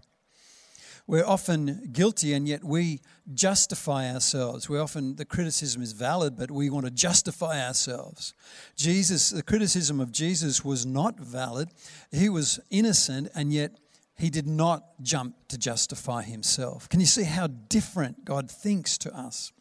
We're 1.06 1.24
often 1.24 1.88
guilty 1.92 2.34
and 2.34 2.46
yet 2.46 2.62
we 2.62 3.00
justify 3.32 4.12
ourselves. 4.12 4.68
We 4.68 4.78
often, 4.78 5.16
the 5.16 5.24
criticism 5.24 5.80
is 5.80 5.92
valid, 5.92 6.36
but 6.36 6.50
we 6.50 6.68
want 6.68 6.84
to 6.84 6.92
justify 6.92 7.66
ourselves. 7.66 8.34
Jesus, 8.76 9.30
the 9.30 9.42
criticism 9.42 9.98
of 9.98 10.12
Jesus 10.12 10.62
was 10.62 10.84
not 10.84 11.18
valid. 11.18 11.70
He 12.10 12.28
was 12.28 12.60
innocent 12.68 13.30
and 13.34 13.50
yet 13.50 13.78
he 14.16 14.30
did 14.30 14.46
not 14.46 14.84
jump 15.02 15.36
to 15.48 15.58
justify 15.58 16.22
himself. 16.22 16.88
Can 16.88 17.00
you 17.00 17.06
see 17.06 17.24
how 17.24 17.46
different 17.46 18.24
God 18.24 18.50
thinks 18.50 18.98
to 18.98 19.16
us? 19.16 19.52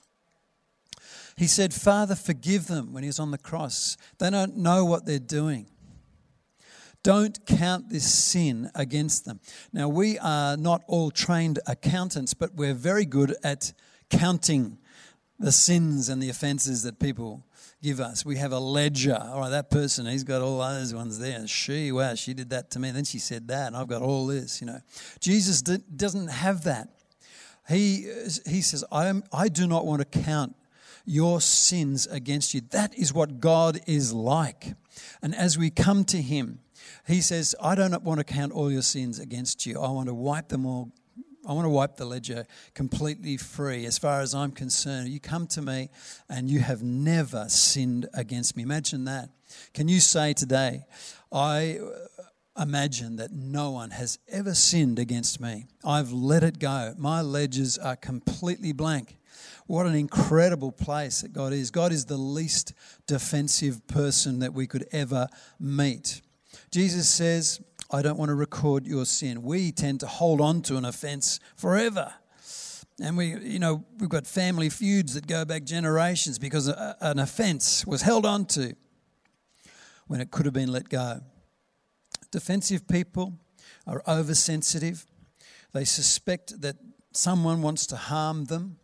He 1.35 1.47
said, 1.47 1.73
Father, 1.73 2.15
forgive 2.15 2.67
them 2.67 2.93
when 2.93 3.03
he 3.03 3.07
was 3.07 3.19
on 3.19 3.31
the 3.31 3.37
cross. 3.37 3.97
They 4.19 4.29
don't 4.29 4.57
know 4.57 4.85
what 4.85 5.05
they're 5.05 5.19
doing. 5.19 5.67
Don't 7.03 7.45
count 7.47 7.89
this 7.89 8.11
sin 8.11 8.69
against 8.75 9.25
them. 9.25 9.39
Now, 9.73 9.89
we 9.89 10.19
are 10.19 10.55
not 10.55 10.83
all 10.87 11.09
trained 11.09 11.57
accountants, 11.65 12.33
but 12.35 12.53
we're 12.53 12.75
very 12.75 13.05
good 13.05 13.35
at 13.43 13.73
counting 14.11 14.77
the 15.39 15.51
sins 15.51 16.09
and 16.09 16.21
the 16.21 16.29
offenses 16.29 16.83
that 16.83 16.99
people 16.99 17.43
give 17.81 17.99
us. 17.99 18.25
We 18.25 18.37
have 18.37 18.51
a 18.51 18.59
ledger. 18.59 19.17
All 19.19 19.41
right, 19.41 19.49
that 19.49 19.69
person, 19.69 20.05
he's 20.05 20.23
got 20.23 20.41
all 20.41 20.59
those 20.59 20.93
ones 20.93 21.19
there. 21.19 21.45
She, 21.47 21.91
wow, 21.91 22.15
she 22.15 22.33
did 22.33 22.49
that 22.51 22.71
to 22.71 22.79
me. 22.79 22.89
And 22.89 22.97
then 22.97 23.05
she 23.05 23.19
said 23.19 23.47
that, 23.47 23.67
and 23.67 23.75
I've 23.75 23.87
got 23.87 24.01
all 24.01 24.27
this, 24.27 24.61
you 24.61 24.67
know. 24.67 24.79
Jesus 25.19 25.61
doesn't 25.61 26.27
have 26.27 26.63
that. 26.65 26.89
He, 27.67 28.07
he 28.47 28.61
says, 28.61 28.83
I, 28.91 29.07
am, 29.07 29.23
I 29.31 29.47
do 29.47 29.67
not 29.67 29.85
want 29.85 30.01
to 30.01 30.19
count 30.19 30.55
your 31.05 31.41
sins 31.41 32.07
against 32.07 32.53
you. 32.53 32.61
That 32.71 32.97
is 32.97 33.13
what 33.13 33.39
God 33.39 33.79
is 33.87 34.13
like. 34.13 34.73
And 35.21 35.33
as 35.33 35.57
we 35.57 35.69
come 35.69 36.03
to 36.05 36.21
Him, 36.21 36.59
He 37.07 37.21
says, 37.21 37.55
I 37.61 37.75
don't 37.75 38.03
want 38.03 38.19
to 38.19 38.23
count 38.23 38.51
all 38.51 38.71
your 38.71 38.81
sins 38.81 39.19
against 39.19 39.65
you. 39.65 39.79
I 39.79 39.89
want 39.89 40.07
to 40.07 40.13
wipe 40.13 40.49
them 40.49 40.65
all 40.65 40.91
I 41.47 41.53
want 41.53 41.65
to 41.65 41.69
wipe 41.69 41.97
the 41.97 42.05
ledger 42.05 42.45
completely 42.75 43.35
free 43.35 43.85
as 43.85 43.97
far 43.97 44.21
as 44.21 44.35
I'm 44.35 44.51
concerned. 44.51 45.09
You 45.09 45.19
come 45.19 45.47
to 45.47 45.61
me 45.61 45.89
and 46.29 46.49
you 46.49 46.59
have 46.59 46.83
never 46.83 47.49
sinned 47.49 48.07
against 48.13 48.55
me. 48.55 48.63
Imagine 48.63 49.05
that. 49.05 49.29
Can 49.73 49.87
you 49.87 49.99
say 49.99 50.33
today, 50.33 50.85
I 51.31 51.79
uh, 51.79 52.61
imagine 52.61 53.15
that 53.15 53.31
no 53.31 53.71
one 53.71 53.89
has 53.89 54.19
ever 54.29 54.53
sinned 54.53 54.99
against 54.99 55.39
me? 55.41 55.65
I've 55.83 56.11
let 56.11 56.43
it 56.43 56.59
go. 56.59 56.93
My 56.97 57.21
ledgers 57.21 57.77
are 57.77 57.95
completely 57.95 58.71
blank. 58.71 59.17
What 59.65 59.87
an 59.87 59.95
incredible 59.95 60.71
place 60.71 61.21
that 61.21 61.33
God 61.33 61.53
is. 61.53 61.71
God 61.71 61.91
is 61.91 62.05
the 62.05 62.17
least 62.17 62.73
defensive 63.07 63.87
person 63.87 64.39
that 64.39 64.53
we 64.53 64.67
could 64.67 64.85
ever 64.91 65.27
meet. 65.59 66.21
Jesus 66.69 67.09
says, 67.09 67.61
I 67.93 68.01
don't 68.01 68.17
want 68.17 68.29
to 68.29 68.35
record 68.35 68.87
your 68.87 69.05
sin. 69.05 69.43
We 69.43 69.71
tend 69.71 69.99
to 69.99 70.07
hold 70.07 70.39
on 70.39 70.61
to 70.63 70.77
an 70.77 70.85
offense 70.85 71.39
forever. 71.57 72.13
And 73.01 73.17
we, 73.17 73.35
you 73.37 73.59
know, 73.59 73.83
we've 73.99 74.09
got 74.09 74.25
family 74.25 74.69
feuds 74.69 75.15
that 75.15 75.27
go 75.27 75.43
back 75.43 75.63
generations 75.63 76.39
because 76.39 76.67
an 76.67 77.19
offense 77.19 77.85
was 77.85 78.01
held 78.01 78.25
on 78.25 78.45
to 78.47 78.75
when 80.07 80.21
it 80.21 80.31
could 80.31 80.45
have 80.45 80.53
been 80.53 80.71
let 80.71 80.87
go. 80.87 81.21
Defensive 82.31 82.87
people 82.87 83.33
are 83.85 84.01
oversensitive. 84.07 85.05
They 85.73 85.83
suspect 85.83 86.61
that 86.61 86.77
someone 87.11 87.61
wants 87.61 87.85
to 87.87 87.97
harm 87.97 88.45
them 88.45 88.77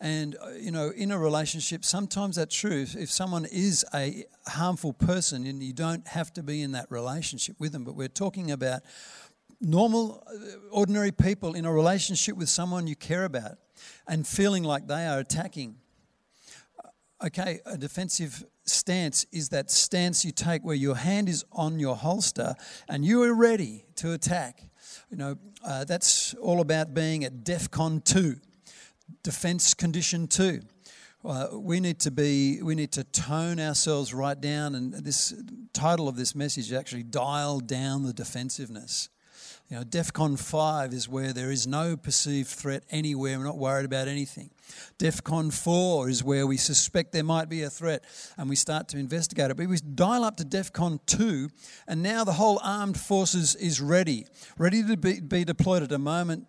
And, 0.00 0.36
uh, 0.40 0.50
you 0.50 0.70
know, 0.70 0.90
in 0.90 1.10
a 1.10 1.18
relationship, 1.18 1.84
sometimes 1.84 2.36
that's 2.36 2.54
true. 2.54 2.86
If, 2.96 3.10
someone 3.10 3.46
is 3.46 3.84
a 3.92 4.24
harmful 4.46 4.92
person, 4.92 5.44
and 5.44 5.60
you 5.60 5.72
don't 5.72 6.06
have 6.06 6.32
to 6.34 6.42
be 6.42 6.62
in 6.62 6.72
that 6.72 6.86
relationship 6.90 7.56
with 7.58 7.72
them, 7.72 7.82
but 7.82 7.96
we're 7.96 8.06
talking 8.06 8.52
about 8.52 8.82
normal, 9.60 10.22
uh, 10.28 10.56
ordinary 10.70 11.10
people 11.10 11.54
in 11.54 11.64
a 11.64 11.72
relationship 11.72 12.36
with 12.36 12.48
someone 12.48 12.86
you 12.86 12.94
care 12.94 13.24
about 13.24 13.58
and 14.06 14.24
feeling 14.24 14.62
like 14.62 14.86
they 14.86 15.06
are 15.06 15.18
attacking. 15.18 15.76
Uh, 16.84 17.26
okay, 17.26 17.58
a 17.66 17.76
defensive 17.76 18.44
stance 18.66 19.26
is 19.32 19.48
that 19.48 19.68
stance 19.68 20.24
you 20.24 20.30
take 20.30 20.62
where 20.64 20.76
your 20.76 20.94
hand 20.94 21.28
is 21.28 21.44
on 21.50 21.80
your 21.80 21.96
holster 21.96 22.54
and 22.88 23.04
you 23.04 23.22
are 23.24 23.34
ready 23.34 23.84
to 23.96 24.12
attack. 24.12 24.62
You 25.10 25.16
know, 25.16 25.38
uh, 25.64 25.84
that's 25.84 26.34
all 26.34 26.60
about 26.60 26.94
being 26.94 27.24
at 27.24 27.44
DEFCON 27.44 28.04
2, 28.04 28.36
defense 29.22 29.74
condition 29.74 30.26
2. 30.26 30.60
Uh, 31.24 31.48
we 31.52 31.80
need 31.80 31.98
to 31.98 32.10
be 32.10 32.62
we 32.62 32.74
need 32.74 32.92
to 32.92 33.02
tone 33.04 33.58
ourselves 33.58 34.14
right 34.14 34.40
down 34.40 34.74
and 34.76 34.92
this 34.94 35.34
title 35.72 36.08
of 36.08 36.16
this 36.16 36.34
message 36.34 36.72
actually 36.72 37.02
dial 37.02 37.58
down 37.58 38.04
the 38.04 38.12
defensiveness 38.12 39.08
you 39.70 39.76
know, 39.76 39.82
DEFCON 39.82 40.38
5 40.38 40.94
is 40.94 41.10
where 41.10 41.34
there 41.34 41.50
is 41.50 41.66
no 41.66 41.94
perceived 41.94 42.48
threat 42.48 42.84
anywhere. 42.90 43.38
We're 43.38 43.44
not 43.44 43.58
worried 43.58 43.84
about 43.84 44.08
anything. 44.08 44.48
DEFCON 44.98 45.52
4 45.52 46.08
is 46.08 46.24
where 46.24 46.46
we 46.46 46.56
suspect 46.56 47.12
there 47.12 47.22
might 47.22 47.50
be 47.50 47.62
a 47.62 47.68
threat 47.68 48.02
and 48.38 48.48
we 48.48 48.56
start 48.56 48.88
to 48.88 48.98
investigate 48.98 49.50
it. 49.50 49.58
But 49.58 49.66
we 49.66 49.76
dial 49.76 50.24
up 50.24 50.38
to 50.38 50.44
DEFCON 50.44 51.00
2, 51.04 51.50
and 51.86 52.02
now 52.02 52.24
the 52.24 52.32
whole 52.32 52.58
armed 52.64 52.98
forces 52.98 53.54
is 53.56 53.78
ready, 53.78 54.26
ready 54.56 54.82
to 54.84 54.96
be, 54.96 55.20
be 55.20 55.44
deployed 55.44 55.82
at 55.82 55.92
a 55.92 55.98
moment. 55.98 56.46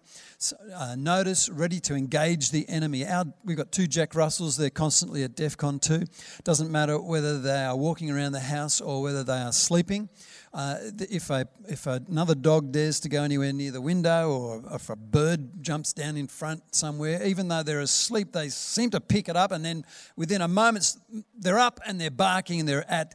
Uh, 0.73 0.95
notice, 0.97 1.49
ready 1.49 1.81
to 1.81 1.93
engage 1.93 2.51
the 2.51 2.67
enemy. 2.69 3.05
Our, 3.05 3.25
we've 3.43 3.57
got 3.57 3.73
two 3.73 3.87
Jack 3.87 4.15
Russells, 4.15 4.55
they're 4.55 4.69
constantly 4.69 5.23
at 5.23 5.35
DEFCON 5.35 5.81
2. 5.81 6.05
Doesn't 6.45 6.71
matter 6.71 6.97
whether 6.97 7.39
they 7.39 7.65
are 7.65 7.75
walking 7.75 8.09
around 8.09 8.31
the 8.31 8.39
house 8.39 8.79
or 8.79 9.01
whether 9.01 9.21
they 9.21 9.37
are 9.37 9.51
sleeping. 9.51 10.07
Uh, 10.53 10.77
if, 11.09 11.29
a, 11.29 11.45
if 11.67 11.87
another 11.87 12.35
dog 12.35 12.71
dares 12.71 13.01
to 13.01 13.09
go 13.09 13.21
anywhere 13.21 13.51
near 13.51 13.71
the 13.71 13.81
window 13.81 14.31
or 14.31 14.63
if 14.75 14.89
a 14.89 14.95
bird 14.95 15.61
jumps 15.61 15.91
down 15.91 16.15
in 16.15 16.27
front 16.27 16.73
somewhere, 16.73 17.21
even 17.25 17.49
though 17.49 17.61
they're 17.61 17.81
asleep, 17.81 18.31
they 18.31 18.47
seem 18.47 18.89
to 18.91 19.01
pick 19.01 19.27
it 19.27 19.35
up 19.35 19.51
and 19.51 19.65
then 19.65 19.83
within 20.15 20.41
a 20.41 20.47
moment 20.47 20.95
they're 21.37 21.59
up 21.59 21.81
and 21.85 21.99
they're 21.99 22.09
barking 22.09 22.61
and 22.61 22.69
they're 22.69 22.89
at 22.89 23.13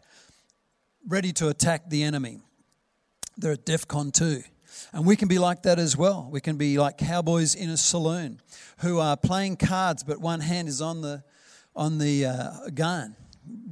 ready 1.08 1.32
to 1.32 1.48
attack 1.48 1.88
the 1.88 2.02
enemy. 2.02 2.42
They're 3.38 3.52
at 3.52 3.64
DEFCON 3.64 4.12
2. 4.12 4.42
And 4.92 5.06
we 5.06 5.16
can 5.16 5.28
be 5.28 5.38
like 5.38 5.62
that 5.62 5.78
as 5.78 5.96
well. 5.96 6.28
We 6.30 6.40
can 6.40 6.56
be 6.56 6.78
like 6.78 6.98
cowboys 6.98 7.54
in 7.54 7.70
a 7.70 7.76
saloon 7.76 8.40
who 8.78 8.98
are 8.98 9.16
playing 9.16 9.56
cards, 9.56 10.02
but 10.02 10.20
one 10.20 10.40
hand 10.40 10.68
is 10.68 10.80
on 10.80 11.00
the, 11.00 11.22
on 11.74 11.98
the 11.98 12.26
uh, 12.26 12.70
gun, 12.74 13.16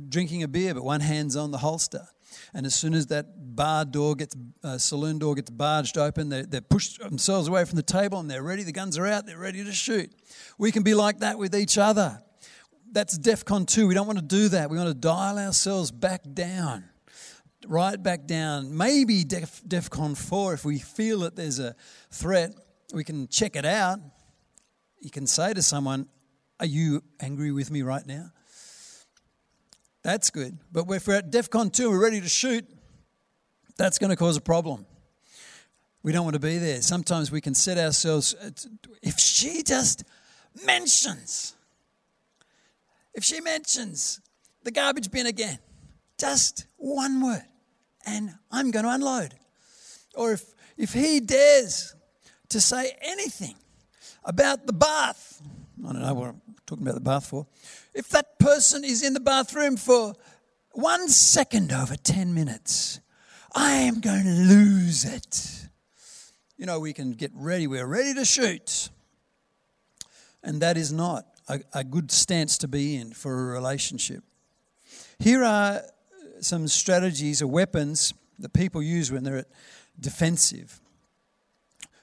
drinking 0.08 0.42
a 0.42 0.48
beer, 0.48 0.74
but 0.74 0.84
one 0.84 1.00
hand's 1.00 1.36
on 1.36 1.50
the 1.50 1.58
holster. 1.58 2.06
And 2.54 2.66
as 2.66 2.74
soon 2.74 2.94
as 2.94 3.06
that 3.08 3.54
bar 3.56 3.84
door 3.84 4.14
gets, 4.14 4.36
uh, 4.62 4.78
saloon 4.78 5.18
door 5.18 5.34
gets 5.34 5.50
barged 5.50 5.98
open, 5.98 6.28
they, 6.28 6.42
they 6.42 6.60
push 6.60 6.98
themselves 6.98 7.48
away 7.48 7.64
from 7.64 7.76
the 7.76 7.82
table 7.82 8.18
and 8.18 8.30
they're 8.30 8.42
ready. 8.42 8.62
The 8.62 8.72
guns 8.72 8.98
are 8.98 9.06
out, 9.06 9.26
they're 9.26 9.38
ready 9.38 9.64
to 9.64 9.72
shoot. 9.72 10.12
We 10.58 10.72
can 10.72 10.82
be 10.82 10.94
like 10.94 11.20
that 11.20 11.38
with 11.38 11.54
each 11.54 11.78
other. 11.78 12.22
That's 12.90 13.18
DEFCON 13.18 13.66
2. 13.66 13.86
We 13.86 13.94
don't 13.94 14.06
want 14.06 14.18
to 14.18 14.24
do 14.24 14.48
that. 14.48 14.68
We 14.70 14.76
want 14.76 14.88
to 14.88 14.94
dial 14.94 15.38
ourselves 15.38 15.90
back 15.90 16.22
down, 16.34 16.84
right 17.66 18.00
back 18.00 18.26
down. 18.26 18.76
Maybe 18.76 19.24
Def, 19.24 19.62
DEFCON 19.66 20.16
4, 20.16 20.54
if 20.54 20.64
we 20.64 20.78
feel 20.78 21.20
that 21.20 21.36
there's 21.36 21.58
a 21.58 21.74
threat, 22.10 22.54
we 22.92 23.04
can 23.04 23.28
check 23.28 23.56
it 23.56 23.64
out. 23.64 23.98
You 25.00 25.10
can 25.10 25.26
say 25.26 25.52
to 25.52 25.62
someone, 25.62 26.08
Are 26.60 26.66
you 26.66 27.02
angry 27.20 27.52
with 27.52 27.70
me 27.70 27.82
right 27.82 28.06
now? 28.06 28.30
That's 30.02 30.30
good. 30.30 30.58
But 30.70 30.90
if 30.90 31.06
we're 31.06 31.16
at 31.16 31.30
DEFCON 31.30 31.72
2, 31.72 31.90
we're 31.90 32.02
ready 32.02 32.20
to 32.20 32.28
shoot, 32.28 32.68
that's 33.76 33.98
going 33.98 34.10
to 34.10 34.16
cause 34.16 34.36
a 34.36 34.40
problem. 34.40 34.86
We 36.02 36.10
don't 36.12 36.24
want 36.24 36.34
to 36.34 36.40
be 36.40 36.58
there. 36.58 36.82
Sometimes 36.82 37.30
we 37.30 37.40
can 37.40 37.54
set 37.54 37.78
ourselves, 37.78 38.34
uh, 38.34 38.50
if 39.02 39.18
she 39.18 39.62
just 39.62 40.04
mentions, 40.66 41.54
if 43.14 43.22
she 43.22 43.40
mentions 43.40 44.20
the 44.64 44.72
garbage 44.72 45.10
bin 45.10 45.26
again, 45.26 45.58
just 46.18 46.66
one 46.76 47.20
word, 47.20 47.44
and 48.06 48.34
I'm 48.50 48.70
going 48.70 48.84
to 48.84 48.90
unload. 48.90 49.34
Or 50.14 50.32
if, 50.32 50.44
if 50.76 50.92
he 50.92 51.20
dares 51.20 51.94
to 52.48 52.60
say 52.60 52.96
anything 53.02 53.54
about 54.24 54.66
the 54.66 54.72
bath, 54.72 55.40
I 55.80 55.92
don't 55.92 56.02
know 56.02 56.14
what 56.14 56.28
I'm 56.30 56.42
talking 56.66 56.84
about 56.84 56.94
the 56.94 57.00
bath 57.00 57.26
for, 57.26 57.46
if 57.94 58.08
that 58.10 58.38
person 58.38 58.84
is 58.84 59.02
in 59.02 59.14
the 59.14 59.20
bathroom 59.20 59.76
for 59.76 60.14
one 60.72 61.08
second 61.08 61.72
over 61.72 61.96
10 61.96 62.32
minutes, 62.34 63.00
I 63.54 63.72
am 63.72 64.00
going 64.00 64.24
to 64.24 64.30
lose 64.30 65.04
it. 65.04 65.68
You 66.56 66.66
know, 66.66 66.80
we 66.80 66.92
can 66.92 67.12
get 67.12 67.32
ready, 67.34 67.66
we're 67.66 67.86
ready 67.86 68.14
to 68.14 68.24
shoot. 68.24 68.88
And 70.42 70.60
that 70.62 70.76
is 70.76 70.92
not 70.92 71.26
a, 71.48 71.60
a 71.72 71.84
good 71.84 72.10
stance 72.10 72.58
to 72.58 72.68
be 72.68 72.96
in 72.96 73.12
for 73.12 73.32
a 73.50 73.52
relationship. 73.52 74.22
Here 75.18 75.44
are 75.44 75.82
some 76.42 76.68
strategies 76.68 77.40
or 77.42 77.46
weapons 77.46 78.14
that 78.38 78.52
people 78.52 78.82
use 78.82 79.10
when 79.10 79.24
they're 79.24 79.46
defensive. 79.98 80.80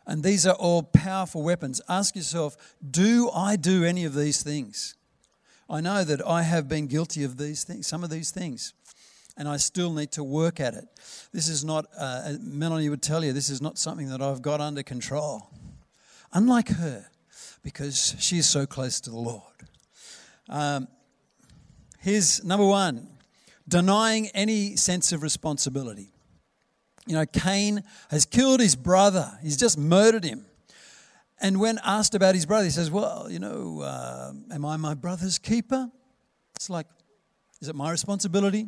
And 0.07 0.23
these 0.23 0.47
are 0.47 0.55
all 0.55 0.81
powerful 0.81 1.43
weapons. 1.43 1.81
Ask 1.87 2.15
yourself 2.15 2.57
do 2.89 3.29
I 3.33 3.55
do 3.55 3.83
any 3.83 4.05
of 4.05 4.15
these 4.15 4.41
things? 4.41 4.95
I 5.69 5.81
know 5.81 6.03
that 6.03 6.25
I 6.25 6.41
have 6.41 6.67
been 6.67 6.87
guilty 6.87 7.23
of 7.23 7.37
these 7.37 7.63
things, 7.63 7.85
some 7.85 8.03
of 8.03 8.09
these 8.09 8.31
things, 8.31 8.73
and 9.37 9.47
I 9.47 9.57
still 9.57 9.93
need 9.93 10.11
to 10.13 10.23
work 10.23 10.59
at 10.59 10.73
it. 10.73 10.85
This 11.31 11.47
is 11.47 11.63
not, 11.63 11.85
uh, 11.95 12.33
Melanie 12.41 12.89
would 12.89 13.03
tell 13.03 13.23
you, 13.23 13.33
this 13.33 13.49
is 13.49 13.61
not 13.61 13.77
something 13.77 14.09
that 14.09 14.19
I've 14.19 14.41
got 14.41 14.61
under 14.61 14.81
control. 14.81 15.51
Unlike 16.33 16.69
her, 16.69 17.05
because 17.61 18.15
she 18.17 18.39
is 18.39 18.49
so 18.49 18.65
close 18.65 18.99
to 19.01 19.11
the 19.11 19.17
Lord. 19.17 19.43
Um, 20.47 20.87
here's 21.99 22.43
number 22.43 22.65
one 22.65 23.07
denying 23.69 24.27
any 24.33 24.75
sense 24.75 25.11
of 25.11 25.21
responsibility. 25.23 26.11
You 27.05 27.15
know, 27.15 27.25
Cain 27.25 27.83
has 28.09 28.25
killed 28.25 28.59
his 28.59 28.75
brother, 28.75 29.31
he's 29.41 29.57
just 29.57 29.77
murdered 29.77 30.23
him. 30.23 30.45
And 31.41 31.59
when 31.59 31.79
asked 31.85 32.15
about 32.15 32.35
his 32.35 32.45
brother, 32.45 32.65
he 32.65 32.69
says, 32.71 32.91
Well, 32.91 33.27
you 33.31 33.39
know, 33.39 33.81
uh, 33.81 34.33
am 34.53 34.65
I 34.65 34.75
my 34.75 34.93
brother's 34.93 35.37
keeper? 35.37 35.89
It's 36.55 36.69
like, 36.69 36.87
is 37.61 37.69
it 37.69 37.75
my 37.75 37.91
responsibility? 37.91 38.67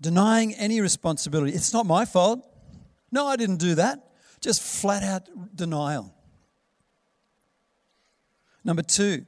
Denying 0.00 0.54
any 0.54 0.80
responsibility. 0.80 1.52
It's 1.52 1.74
not 1.74 1.84
my 1.84 2.06
fault. 2.06 2.48
No, 3.12 3.26
I 3.26 3.36
didn't 3.36 3.56
do 3.56 3.74
that. 3.74 4.12
Just 4.40 4.62
flat 4.62 5.02
out 5.02 5.28
denial. 5.54 6.14
Number 8.64 8.82
two, 8.82 9.26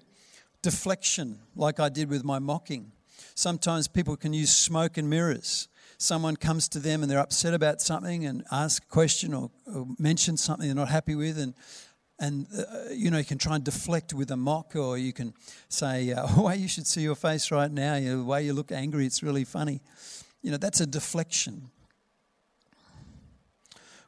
deflection, 0.63 1.41
like 1.57 1.81
I 1.81 1.89
did 1.89 2.09
with 2.09 2.25
my 2.25 2.39
mocking. 2.39 2.93
Sometimes 3.41 3.89
people 3.89 4.19
can 4.19 4.35
use 4.35 4.55
smoke 4.55 4.99
and 4.99 5.09
mirrors. 5.09 5.67
Someone 5.97 6.37
comes 6.37 6.69
to 6.69 6.79
them 6.79 7.01
and 7.01 7.11
they're 7.11 7.19
upset 7.19 7.55
about 7.55 7.81
something 7.81 8.27
and 8.27 8.45
ask 8.53 8.85
a 8.85 8.87
question 8.89 9.33
or, 9.33 9.51
or 9.75 9.87
mention 9.99 10.37
something 10.37 10.67
they're 10.67 10.75
not 10.75 10.91
happy 10.91 11.15
with 11.15 11.39
and 11.39 11.55
and 12.19 12.47
uh, 12.55 12.91
you 12.93 13.11
know 13.11 13.17
you 13.17 13.25
can 13.25 13.39
try 13.39 13.55
and 13.55 13.65
deflect 13.65 14.13
with 14.13 14.31
a 14.31 14.37
mock 14.37 14.77
or 14.77 14.99
you 14.99 15.15
can 15.15 15.33
say 15.71 16.13
uh, 16.13 16.27
oh 16.37 16.51
you 16.51 16.69
should 16.69 16.87
see 16.87 17.01
your 17.01 17.15
face 17.15 17.51
right 17.51 17.73
now. 17.73 17.95
You 17.95 18.11
know, 18.11 18.19
the 18.19 18.25
way 18.25 18.45
you 18.45 18.53
look 18.53 18.71
angry 18.73 19.07
it's 19.07 19.23
really 19.23 19.45
funny. 19.45 19.81
You 20.43 20.51
know 20.51 20.59
that's 20.59 20.81
a 20.81 20.87
deflection. 20.87 21.71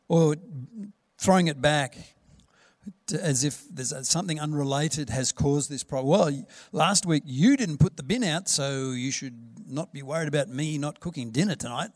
Or 0.09 0.37
throwing 1.17 1.47
it 1.47 1.63
back 1.63 1.97
as 3.21 3.45
if 3.45 3.63
there's 3.71 4.09
something 4.09 4.41
unrelated 4.41 5.11
has 5.11 5.33
caused 5.33 5.71
this 5.71 5.85
problem. 5.85 6.11
Well, 6.11 6.47
last 6.73 7.07
week 7.07 7.23
you 7.27 7.57
didn't 7.57 7.79
put 7.79 7.97
the 7.97 8.03
bin 8.03 8.25
out, 8.25 8.49
so 8.49 8.91
you 8.91 9.11
should 9.11 9.39
not 9.67 9.93
be 9.93 10.03
worried 10.03 10.29
about 10.29 10.49
me 10.49 10.79
not 10.79 11.01
cooking 11.01 11.31
dinner 11.31 11.55
tonight. 11.55 11.91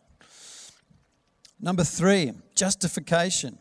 Number 1.60 1.84
three, 1.84 2.32
justification. 2.54 3.58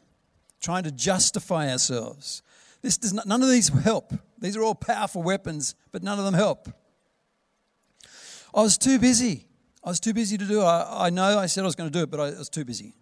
Trying 0.62 0.84
to 0.84 0.92
justify 0.92 1.70
ourselves. 1.70 2.42
This 2.82 2.98
does 2.98 3.14
not, 3.14 3.28
none 3.28 3.44
of 3.44 3.50
these 3.50 3.68
help. 3.68 4.14
These 4.40 4.58
are 4.58 4.64
all 4.64 4.76
powerful 4.76 5.22
weapons, 5.22 5.76
but 5.92 6.04
none 6.04 6.18
of 6.18 6.26
them 6.26 6.34
help. 6.34 6.70
I 8.54 8.62
was 8.62 8.78
too 8.78 9.00
busy. 9.00 9.48
I 9.84 9.90
was 9.90 10.00
too 10.00 10.14
busy 10.14 10.38
to 10.38 10.46
do 10.46 10.62
it. 10.62 10.66
I, 10.66 11.08
I 11.08 11.10
know 11.10 11.38
I 11.38 11.46
said 11.46 11.62
I 11.62 11.66
was 11.66 11.76
going 11.76 11.92
to 11.92 11.94
do 11.96 12.04
it, 12.04 12.10
but 12.10 12.20
I, 12.20 12.28
I 12.28 12.38
was 12.38 12.50
too 12.50 12.66
busy. 12.66 12.94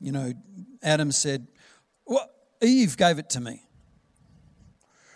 You 0.00 0.12
know, 0.12 0.32
Adam 0.82 1.12
said, 1.12 1.46
well, 2.06 2.28
Eve 2.62 2.96
gave 2.96 3.18
it 3.18 3.30
to 3.30 3.40
me. 3.40 3.62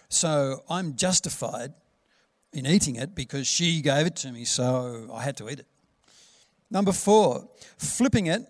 So 0.09 0.63
I'm 0.71 0.95
justified 0.97 1.73
in 2.53 2.67
eating 2.67 2.97
it 2.97 3.15
because 3.15 3.47
she 3.47 3.83
gave 3.83 4.07
it 4.07 4.17
to 4.17 4.33
me, 4.33 4.45
so 4.45 5.11
I 5.13 5.23
had 5.23 5.37
to 5.39 5.51
eat 5.51 5.59
it. 5.59 5.67
Number 6.71 6.93
four, 6.93 7.49
flipping 7.79 8.27
it 8.27 8.43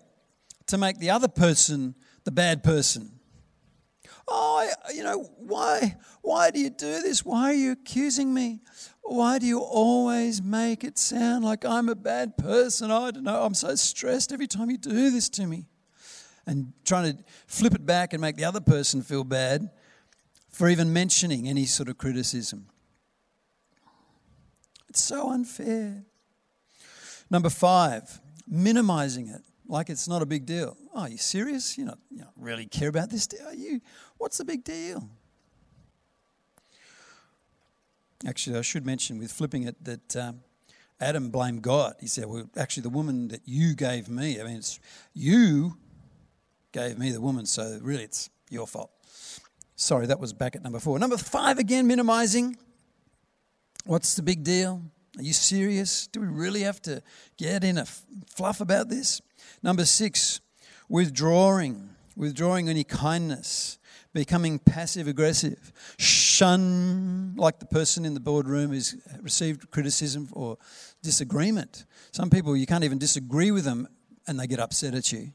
to 0.67 0.77
make 0.77 0.99
the 0.99 1.09
other 1.09 1.27
person 1.27 1.95
the 2.23 2.31
bad 2.31 2.63
person. 2.63 3.11
Oh, 4.27 4.67
you 4.93 5.03
know, 5.03 5.29
why, 5.37 5.97
why 6.21 6.49
do 6.49 6.59
you 6.59 6.69
do 6.69 7.01
this? 7.01 7.23
Why 7.23 7.51
are 7.51 7.53
you 7.53 7.73
accusing 7.73 8.33
me? 8.33 8.61
Why 9.01 9.37
do 9.37 9.45
you 9.45 9.59
always 9.59 10.41
make 10.41 10.83
it 10.83 10.97
sound 10.97 11.45
like 11.45 11.63
I'm 11.63 11.89
a 11.89 11.95
bad 11.95 12.37
person? 12.37 12.89
I 12.89 13.11
don't 13.11 13.23
know. 13.23 13.43
I'm 13.43 13.53
so 13.53 13.75
stressed 13.75 14.31
every 14.31 14.47
time 14.47 14.71
you 14.71 14.79
do 14.79 15.11
this 15.11 15.29
to 15.29 15.45
me. 15.45 15.67
And 16.47 16.73
trying 16.83 17.17
to 17.17 17.23
flip 17.47 17.73
it 17.73 17.85
back 17.85 18.13
and 18.13 18.21
make 18.21 18.35
the 18.35 18.45
other 18.45 18.61
person 18.61 19.01
feel 19.01 19.23
bad 19.23 19.71
for 20.49 20.69
even 20.69 20.93
mentioning 20.93 21.47
any 21.47 21.65
sort 21.65 21.89
of 21.89 21.97
criticism. 21.97 22.67
It's 24.89 25.01
so 25.01 25.31
unfair. 25.31 26.03
Number 27.29 27.49
five, 27.49 28.21
minimizing 28.47 29.27
it 29.27 29.41
like 29.67 29.89
it's 29.89 30.07
not 30.07 30.21
a 30.21 30.25
big 30.25 30.45
deal. 30.45 30.77
Oh, 30.93 31.01
are 31.01 31.09
you 31.09 31.17
serious? 31.17 31.77
You 31.77 31.85
don't, 31.85 31.99
you 32.09 32.19
don't 32.19 32.29
really 32.37 32.65
care 32.65 32.89
about 32.89 33.09
this? 33.09 33.27
Are 33.45 33.53
you? 33.53 33.81
What's 34.17 34.37
the 34.37 34.45
big 34.45 34.63
deal? 34.63 35.09
Actually, 38.25 38.57
I 38.57 38.61
should 38.61 38.85
mention 38.85 39.19
with 39.19 39.31
flipping 39.31 39.63
it 39.63 39.83
that 39.83 40.15
um, 40.15 40.41
Adam 40.99 41.29
blamed 41.29 41.61
God. 41.61 41.95
He 41.99 42.07
said, 42.07 42.25
Well, 42.25 42.49
actually, 42.55 42.83
the 42.83 42.89
woman 42.89 43.27
that 43.29 43.41
you 43.45 43.75
gave 43.75 44.09
me, 44.09 44.39
I 44.39 44.43
mean, 44.43 44.57
it's 44.57 44.79
you 45.13 45.77
gave 46.75 46.99
me 46.99 47.09
the 47.09 47.21
woman, 47.21 47.45
so 47.45 47.79
really 47.81 48.03
it's 48.03 48.29
your 48.49 48.67
fault. 48.67 48.91
Sorry, 49.77 50.07
that 50.07 50.19
was 50.19 50.33
back 50.33 50.57
at 50.57 50.61
number 50.61 50.79
four. 50.79 50.99
Number 50.99 51.15
five 51.15 51.57
again, 51.57 51.87
minimizing. 51.87 52.57
What's 53.85 54.15
the 54.15 54.21
big 54.21 54.43
deal? 54.43 54.81
Are 55.17 55.23
you 55.23 55.31
serious? 55.31 56.07
Do 56.07 56.19
we 56.19 56.27
really 56.27 56.63
have 56.63 56.81
to 56.81 57.01
get 57.37 57.63
in 57.63 57.77
a 57.77 57.85
fluff 57.85 58.59
about 58.59 58.89
this? 58.89 59.21
Number 59.63 59.85
six, 59.85 60.41
withdrawing, 60.89 61.91
withdrawing 62.17 62.67
any 62.67 62.83
kindness, 62.83 63.77
becoming 64.13 64.59
passive 64.59 65.07
aggressive, 65.07 65.71
shun, 65.97 67.35
like 67.37 67.59
the 67.59 67.65
person 67.65 68.03
in 68.03 68.15
the 68.15 68.19
boardroom 68.19 68.71
who's 68.71 68.97
received 69.21 69.71
criticism 69.71 70.27
or 70.33 70.57
disagreement. 71.01 71.85
Some 72.11 72.29
people, 72.29 72.57
you 72.57 72.65
can't 72.65 72.83
even 72.83 72.97
disagree 72.97 73.51
with 73.51 73.63
them 73.63 73.87
and 74.27 74.37
they 74.37 74.47
get 74.47 74.59
upset 74.59 74.93
at 74.93 75.13
you. 75.13 75.31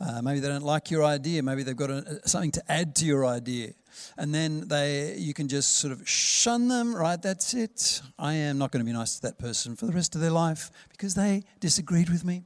Uh, 0.00 0.20
maybe 0.22 0.40
they 0.40 0.48
don't 0.48 0.64
like 0.64 0.90
your 0.90 1.04
idea. 1.04 1.42
Maybe 1.42 1.62
they've 1.62 1.76
got 1.76 1.90
a, 1.90 2.28
something 2.28 2.50
to 2.52 2.72
add 2.72 2.96
to 2.96 3.06
your 3.06 3.24
idea. 3.24 3.72
And 4.18 4.34
then 4.34 4.66
they, 4.68 5.14
you 5.16 5.34
can 5.34 5.48
just 5.48 5.76
sort 5.76 5.92
of 5.92 6.08
shun 6.08 6.68
them, 6.68 6.94
right? 6.94 7.20
That's 7.20 7.54
it. 7.54 8.02
I 8.18 8.34
am 8.34 8.58
not 8.58 8.72
going 8.72 8.84
to 8.84 8.90
be 8.90 8.96
nice 8.96 9.16
to 9.16 9.22
that 9.22 9.38
person 9.38 9.76
for 9.76 9.86
the 9.86 9.92
rest 9.92 10.14
of 10.14 10.20
their 10.20 10.30
life 10.30 10.70
because 10.90 11.14
they 11.14 11.44
disagreed 11.60 12.10
with 12.10 12.24
me. 12.24 12.44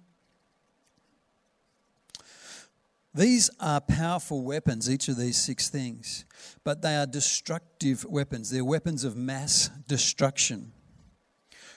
These 3.14 3.50
are 3.58 3.80
powerful 3.80 4.42
weapons, 4.42 4.88
each 4.88 5.08
of 5.08 5.16
these 5.16 5.36
six 5.36 5.70
things, 5.70 6.24
but 6.62 6.82
they 6.82 6.94
are 6.94 7.06
destructive 7.06 8.04
weapons. 8.04 8.50
They're 8.50 8.64
weapons 8.64 9.02
of 9.02 9.16
mass 9.16 9.70
destruction. 9.88 10.72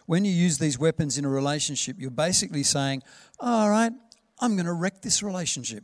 When 0.05 0.25
you 0.25 0.31
use 0.31 0.57
these 0.57 0.77
weapons 0.77 1.17
in 1.17 1.25
a 1.25 1.29
relationship, 1.29 1.95
you're 1.97 2.11
basically 2.11 2.63
saying, 2.63 3.01
All 3.39 3.69
right, 3.69 3.93
I'm 4.41 4.55
going 4.55 4.65
to 4.65 4.73
wreck 4.73 5.01
this 5.01 5.21
relationship. 5.21 5.83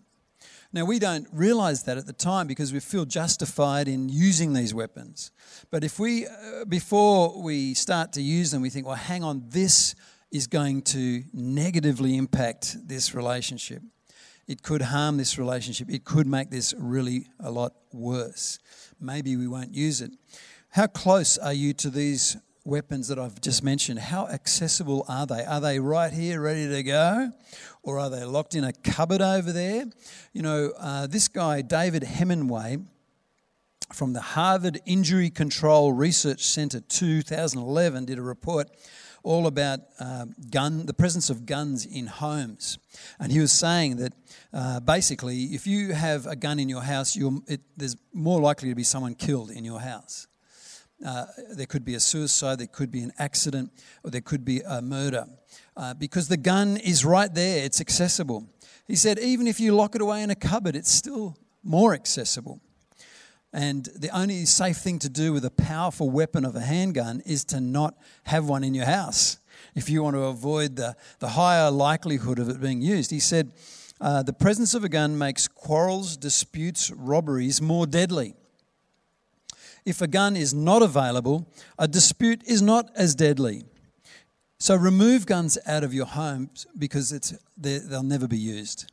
Now, 0.74 0.84
we 0.84 1.00
don't 1.00 1.28
realize 1.32 1.84
that 1.84 1.98
at 1.98 2.08
the 2.08 2.14
time 2.14 2.48
because 2.48 2.74
we 2.74 2.80
feel 2.82 3.06
justified 3.06 3.88
in 3.88 4.10
using 4.10 4.54
these 4.54 4.74
weapons. 4.74 5.32
But 5.72 5.84
if 5.84 5.98
we, 5.98 6.28
uh, 6.28 6.66
before 6.66 7.42
we 7.42 7.74
start 7.74 8.12
to 8.14 8.22
use 8.22 8.52
them, 8.52 8.62
we 8.62 8.70
think, 8.70 8.86
well, 8.86 8.96
hang 8.96 9.24
on, 9.24 9.44
this 9.48 9.96
is 10.32 10.48
going 10.48 10.82
to 10.82 11.24
negatively 11.34 12.18
impact 12.18 12.76
this 12.86 13.16
relationship. 13.16 13.82
It 14.48 14.62
could 14.62 14.82
harm 14.82 15.18
this 15.18 15.38
relationship. 15.38 15.90
It 15.90 16.04
could 16.04 16.28
make 16.28 16.50
this 16.50 16.74
really 16.78 17.28
a 17.40 17.52
lot 17.52 17.74
worse. 17.94 18.60
Maybe 19.00 19.38
we 19.38 19.48
won't 19.48 19.74
use 19.74 20.02
it. 20.02 20.12
How 20.70 20.88
close 20.88 21.38
are 21.38 21.54
you 21.54 21.74
to 21.74 21.90
these 21.90 22.38
weapons 22.68 23.08
that 23.08 23.18
I've 23.18 23.40
just 23.40 23.64
mentioned, 23.64 23.98
how 23.98 24.28
accessible 24.28 25.06
are 25.08 25.26
they? 25.26 25.46
Are 25.46 25.62
they 25.62 25.80
right 25.80 26.12
here, 26.12 26.42
ready 26.42 26.68
to 26.68 26.84
go? 26.84 27.32
Or 27.82 27.98
are 27.98 28.10
they 28.10 28.26
locked 28.26 28.56
in 28.56 28.66
a 28.66 28.74
cupboard 28.74 29.22
over 29.22 29.54
there? 29.54 29.86
You 30.34 30.42
know, 30.42 30.74
uh, 30.78 31.08
this 31.08 31.30
guy, 31.30 31.62
David 31.62 32.04
Hemenway, 32.04 32.86
from 33.94 34.12
the 34.12 34.20
Harvard 34.20 34.82
Injury 34.86 35.30
Control 35.30 35.94
Research 35.94 36.44
Center 36.44 36.82
2011, 36.82 38.04
did 38.04 38.20
a 38.20 38.22
report 38.22 38.70
all 39.24 39.48
about 39.48 39.80
uh, 40.00 40.26
gun, 40.52 40.86
the 40.86 40.94
presence 40.94 41.30
of 41.30 41.46
guns 41.46 41.86
in 41.86 42.08
homes. 42.08 42.80
And 43.18 43.32
he 43.32 43.40
was 43.40 43.54
saying 43.54 43.96
that 43.98 44.14
uh, 44.54 44.82
basically, 44.82 45.44
if 45.56 45.68
you 45.68 45.94
have 45.94 46.26
a 46.28 46.36
gun 46.36 46.60
in 46.60 46.68
your 46.68 46.84
house, 46.84 47.18
it, 47.48 47.62
there's 47.78 47.96
more 48.14 48.42
likely 48.42 48.70
to 48.70 48.76
be 48.76 48.84
someone 48.84 49.16
killed 49.16 49.52
in 49.52 49.64
your 49.64 49.80
house. 49.80 50.28
Uh, 51.06 51.26
there 51.52 51.68
could 51.68 51.86
be 51.86 51.96
a 51.96 52.00
suicide, 52.00 52.60
there 52.60 52.68
could 52.68 52.92
be 52.92 53.02
an 53.02 53.12
accident, 53.20 53.72
or 54.04 54.10
there 54.10 54.22
could 54.22 54.44
be 54.44 54.62
a 54.62 54.82
murder. 54.82 55.26
Uh, 55.76 55.94
because 55.94 56.28
the 56.28 56.38
gun 56.38 56.78
is 56.78 57.06
right 57.06 57.34
there, 57.34 57.64
it's 57.64 57.80
accessible. 57.80 58.48
He 58.88 58.96
said, 58.96 59.20
even 59.20 59.48
if 59.48 59.60
you 59.60 59.76
lock 59.76 59.96
it 59.96 60.02
away 60.02 60.24
in 60.24 60.30
a 60.30 60.36
cupboard, 60.36 60.76
it's 60.76 60.92
still 60.92 61.38
more 61.64 61.94
accessible. 61.94 62.60
And 63.54 63.86
the 63.96 64.10
only 64.10 64.46
safe 64.46 64.78
thing 64.78 65.00
to 65.00 65.10
do 65.10 65.34
with 65.34 65.46
a 65.46 65.52
powerful 65.52 66.10
weapon 66.10 66.46
of 66.46 66.56
a 66.56 66.62
handgun 66.62 67.22
is 67.26 67.46
to 67.46 67.60
not 67.60 67.96
have 68.24 68.48
one 68.48 68.64
in 68.64 68.74
your 68.74 68.86
house 68.86 69.38
if 69.76 69.90
you 69.90 70.04
want 70.04 70.16
to 70.16 70.24
avoid 70.24 70.76
the, 70.76 70.96
the 71.20 71.30
higher 71.30 71.70
likelihood 71.72 72.40
of 72.40 72.50
it 72.50 72.60
being 72.60 72.82
used. 72.82 73.12
He 73.12 73.20
said, 73.20 73.52
uh, 74.00 74.24
the 74.24 74.34
presence 74.34 74.74
of 74.74 74.84
a 74.84 74.90
gun 74.90 75.18
makes 75.18 75.48
quarrels, 75.48 76.18
disputes, 76.18 76.92
robberies 76.92 77.62
more 77.62 77.88
deadly. 77.88 78.36
If 79.88 80.02
a 80.02 80.08
gun 80.08 80.36
is 80.36 80.54
not 80.54 80.82
available, 80.82 81.48
a 81.80 81.88
dispute 81.88 82.44
is 82.46 82.62
not 82.62 82.92
as 82.98 83.16
deadly. 83.16 83.64
So 84.60 84.76
remove 84.76 85.26
guns 85.26 85.58
out 85.66 85.86
of 85.86 85.94
your 85.94 86.08
home 86.08 86.50
because 86.78 87.14
it's, 87.14 87.34
they'll 87.56 88.04
never 88.04 88.28
be 88.28 88.38
used. 88.38 88.92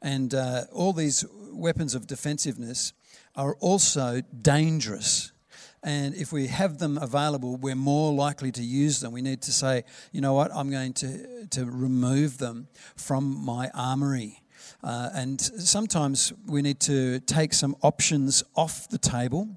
And 0.00 0.32
uh, 0.32 0.66
all 0.70 0.92
these 0.92 1.24
weapons 1.50 1.96
of 1.96 2.06
defensiveness 2.06 2.92
are 3.34 3.56
also 3.56 4.20
dangerous. 4.42 5.32
And 5.82 6.14
if 6.14 6.30
we 6.30 6.46
have 6.46 6.78
them 6.78 6.98
available, 6.98 7.56
we're 7.56 7.74
more 7.74 8.12
likely 8.12 8.52
to 8.52 8.62
use 8.62 9.00
them. 9.00 9.10
We 9.10 9.22
need 9.22 9.42
to 9.42 9.52
say, 9.52 9.82
you 10.12 10.20
know 10.20 10.34
what, 10.34 10.54
I'm 10.54 10.70
going 10.70 10.92
to, 10.92 11.48
to 11.50 11.64
remove 11.64 12.38
them 12.38 12.68
from 12.94 13.44
my 13.44 13.72
armory. 13.74 14.40
Uh, 14.84 15.10
and 15.14 15.40
sometimes 15.40 16.32
we 16.46 16.62
need 16.62 16.78
to 16.78 17.18
take 17.18 17.52
some 17.52 17.74
options 17.82 18.44
off 18.54 18.88
the 18.88 18.98
table 18.98 19.48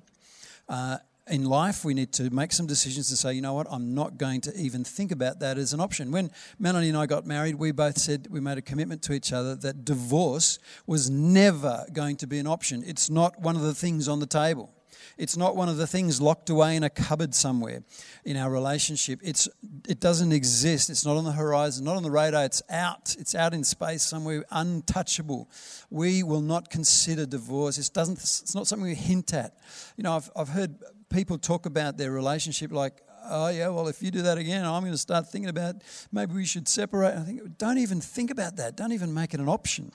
uh, 0.69 0.97
in 1.27 1.43
life, 1.43 1.83
we 1.83 1.95
need 1.95 2.11
to 2.13 2.29
make 2.29 2.51
some 2.51 2.67
decisions 2.67 3.09
to 3.09 3.17
say, 3.17 3.33
you 3.33 3.41
know 3.41 3.53
what, 3.53 3.65
I'm 3.69 3.95
not 3.95 4.17
going 4.17 4.41
to 4.41 4.55
even 4.55 4.83
think 4.83 5.11
about 5.11 5.39
that 5.39 5.57
as 5.57 5.73
an 5.73 5.79
option. 5.79 6.11
When 6.11 6.29
Melanie 6.59 6.89
and 6.89 6.97
I 6.97 7.07
got 7.07 7.25
married, 7.25 7.55
we 7.55 7.71
both 7.71 7.97
said 7.97 8.27
we 8.29 8.39
made 8.39 8.59
a 8.59 8.61
commitment 8.61 9.01
to 9.03 9.13
each 9.13 9.33
other 9.33 9.55
that 9.55 9.83
divorce 9.83 10.59
was 10.85 11.09
never 11.09 11.85
going 11.91 12.17
to 12.17 12.27
be 12.27 12.37
an 12.37 12.45
option. 12.45 12.83
It's 12.85 13.09
not 13.09 13.39
one 13.39 13.55
of 13.55 13.63
the 13.63 13.73
things 13.73 14.07
on 14.07 14.19
the 14.19 14.27
table. 14.27 14.74
It's 15.17 15.37
not 15.37 15.55
one 15.55 15.69
of 15.69 15.77
the 15.77 15.87
things 15.87 16.21
locked 16.21 16.49
away 16.49 16.75
in 16.75 16.83
a 16.83 16.89
cupboard 16.89 17.33
somewhere 17.33 17.83
in 18.23 18.37
our 18.37 18.49
relationship. 18.51 19.19
It's, 19.23 19.47
it 19.87 19.99
doesn't 19.99 20.31
exist. 20.31 20.89
It's 20.89 21.05
not 21.05 21.17
on 21.17 21.23
the 21.23 21.31
horizon, 21.31 21.85
not 21.85 21.95
on 21.95 22.03
the 22.03 22.11
radar. 22.11 22.45
It's 22.45 22.61
out. 22.69 23.15
It's 23.19 23.35
out 23.35 23.53
in 23.53 23.63
space 23.63 24.03
somewhere, 24.03 24.45
untouchable. 24.51 25.49
We 25.89 26.23
will 26.23 26.41
not 26.41 26.69
consider 26.69 27.25
divorce. 27.25 27.77
It 27.77 27.93
doesn't, 27.93 28.17
it's 28.17 28.55
not 28.55 28.67
something 28.67 28.87
we 28.87 28.95
hint 28.95 29.33
at. 29.33 29.57
You 29.97 30.03
know, 30.03 30.15
I've, 30.15 30.29
I've 30.35 30.49
heard 30.49 30.75
people 31.09 31.37
talk 31.37 31.65
about 31.65 31.97
their 31.97 32.11
relationship 32.11 32.71
like, 32.71 33.01
oh 33.27 33.49
yeah, 33.49 33.69
well 33.69 33.87
if 33.87 34.01
you 34.01 34.11
do 34.11 34.21
that 34.23 34.37
again, 34.37 34.65
I'm 34.65 34.81
going 34.81 34.91
to 34.91 34.97
start 34.97 35.29
thinking 35.29 35.49
about 35.49 35.75
maybe 36.11 36.33
we 36.33 36.45
should 36.45 36.67
separate. 36.67 37.15
I 37.15 37.21
think 37.21 37.57
don't 37.57 37.77
even 37.77 38.01
think 38.01 38.31
about 38.31 38.57
that. 38.57 38.75
Don't 38.75 38.91
even 38.91 39.13
make 39.13 39.33
it 39.33 39.39
an 39.39 39.49
option. 39.49 39.91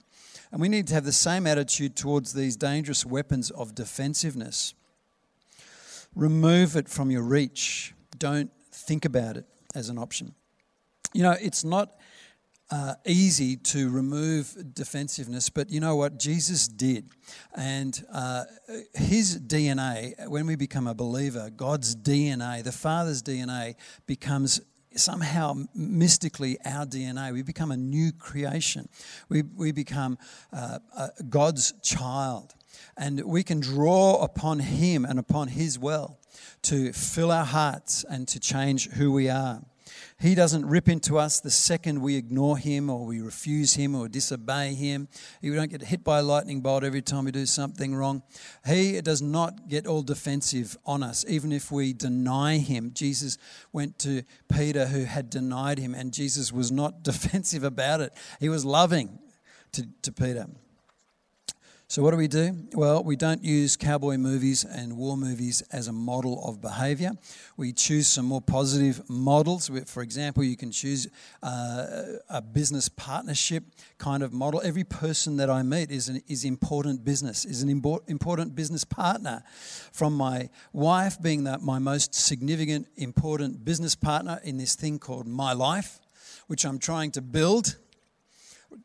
And 0.53 0.61
we 0.61 0.69
need 0.69 0.89
to 0.89 0.95
have 0.95 1.05
the 1.05 1.13
same 1.13 1.47
attitude 1.47 1.97
towards 1.97 2.33
these 2.33 2.57
dangerous 2.57 3.07
weapons 3.07 3.51
of 3.51 3.75
defensiveness. 3.75 4.75
Remove 6.15 6.77
it 6.77 6.89
from 6.89 7.11
your 7.11 7.23
reach. 7.23 7.95
Don't 8.19 8.51
think 8.73 9.05
about 9.05 9.37
it 9.37 9.47
as 9.75 9.89
an 9.89 9.99
option. 9.99 10.35
You 11.13 11.23
know, 11.23 11.37
it's 11.41 11.65
not 11.65 11.97
uh, 12.71 12.95
easy 13.05 13.57
to 13.57 13.91
remove 13.91 14.57
defensiveness, 14.75 15.49
but 15.49 15.71
you 15.71 15.81
know 15.81 15.97
what? 15.97 16.19
Jesus 16.19 16.69
did. 16.69 17.11
And 17.55 18.05
uh, 18.13 18.45
his 18.95 19.41
DNA, 19.41 20.29
when 20.29 20.47
we 20.47 20.57
become 20.57 20.87
a 20.87 20.95
believer, 20.95 21.51
God's 21.51 21.97
DNA, 21.97 22.63
the 22.63 22.73
Father's 22.73 23.23
DNA, 23.23 23.75
becomes 24.07 24.61
somehow 24.95 25.55
mystically 25.75 26.59
our 26.65 26.87
DNA. 26.87 27.33
We 27.33 27.43
become 27.43 27.71
a 27.71 27.77
new 27.77 28.13
creation. 28.13 28.89
We, 29.29 29.43
we 29.43 29.73
become 29.73 30.19
uh, 30.53 30.79
God's 31.29 31.73
child. 31.83 32.55
And 32.97 33.25
we 33.25 33.43
can 33.43 33.61
draw 33.61 34.23
upon 34.23 34.61
Him 34.61 35.05
and 35.05 35.19
upon 35.19 35.49
His 35.49 35.79
well 35.79 36.19
to 36.63 36.93
fill 36.93 37.33
our 37.33 37.45
hearts 37.45 38.05
and 38.09 38.27
to 38.29 38.41
change 38.41 38.91
who 38.91 39.13
we 39.13 39.29
are. 39.29 39.63
He 40.19 40.35
doesn't 40.35 40.67
rip 40.67 40.89
into 40.89 41.19
us 41.19 41.41
the 41.41 41.51
second 41.51 42.03
we 42.03 42.17
ignore 42.17 42.59
him 42.59 42.91
or 42.91 43.07
we 43.07 43.21
refuse 43.21 43.75
him 43.75 43.95
or 43.95 44.09
disobey 44.09 44.75
him. 44.75 45.09
We 45.43 45.51
don't 45.51 45.71
get 45.71 45.83
hit 45.83 46.05
by 46.05 46.19
a 46.19 46.23
lightning 46.23 46.61
bolt 46.61 46.85
every 46.85 47.01
time 47.01 47.25
we 47.25 47.33
do 47.33 47.47
something 47.47 47.95
wrong. 47.95 48.23
He 48.67 49.01
does 49.01 49.23
not 49.23 49.69
get 49.69 49.87
all 49.87 50.03
defensive 50.03 50.77
on 50.85 51.03
us, 51.03 51.25
even 51.27 51.53
if 51.53 51.73
we 51.73 51.95
deny 51.95 52.59
him. 52.59 52.93
Jesus 52.93 53.39
went 53.73 53.99
to 54.01 54.23
Peter, 54.53 54.87
who 54.87 55.05
had 55.05 55.31
denied 55.31 55.79
him, 55.79 55.95
and 55.95 56.13
Jesus 56.13 56.53
was 56.53 56.71
not 56.71 57.03
defensive 57.03 57.65
about 57.65 58.01
it. 58.01 58.13
He 58.39 58.49
was 58.49 58.65
loving 58.65 59.19
to, 59.73 59.87
to 60.03 60.13
Peter. 60.13 60.47
So, 61.91 62.05
what 62.05 62.13
do 62.13 62.19
we 62.19 62.29
do? 62.29 62.57
Well, 62.73 63.03
we 63.03 63.17
don't 63.17 63.43
use 63.43 63.77
cowboy 63.77 64.17
movies 64.17 64.63
and 64.63 64.97
war 64.97 65.17
movies 65.17 65.61
as 65.73 65.89
a 65.89 65.93
model 65.93 66.41
of 66.47 66.61
behavior. 66.61 67.11
We 67.57 67.73
choose 67.73 68.07
some 68.07 68.27
more 68.27 68.41
positive 68.41 69.11
models. 69.11 69.69
For 69.87 70.01
example, 70.01 70.45
you 70.45 70.57
can 70.57 70.71
choose 70.71 71.09
uh, 71.43 72.05
a 72.29 72.41
business 72.41 72.89
partnership 72.89 73.65
kind 73.99 74.23
of 74.23 74.33
model. 74.33 74.63
Every 74.65 74.85
person 74.85 75.37
that 75.39 75.51
I 75.51 75.65
meet 75.65 75.91
is 75.91 76.09
an 76.09 76.23
is 76.29 76.45
important 76.45 77.05
business, 77.05 77.45
is 77.45 77.61
an 77.61 77.71
important 77.71 78.55
business 78.55 78.85
partner. 78.85 79.43
From 79.93 80.15
my 80.15 80.49
wife 80.73 81.21
being 81.21 81.43
my 81.61 81.81
most 81.81 82.15
significant, 82.15 82.87
important 82.99 83.65
business 83.65 83.97
partner 83.97 84.39
in 84.45 84.59
this 84.59 84.77
thing 84.77 85.01
called 85.01 85.27
my 85.27 85.55
life, 85.55 85.99
which 86.47 86.65
I'm 86.65 86.79
trying 86.79 87.11
to 87.11 87.21
build 87.21 87.75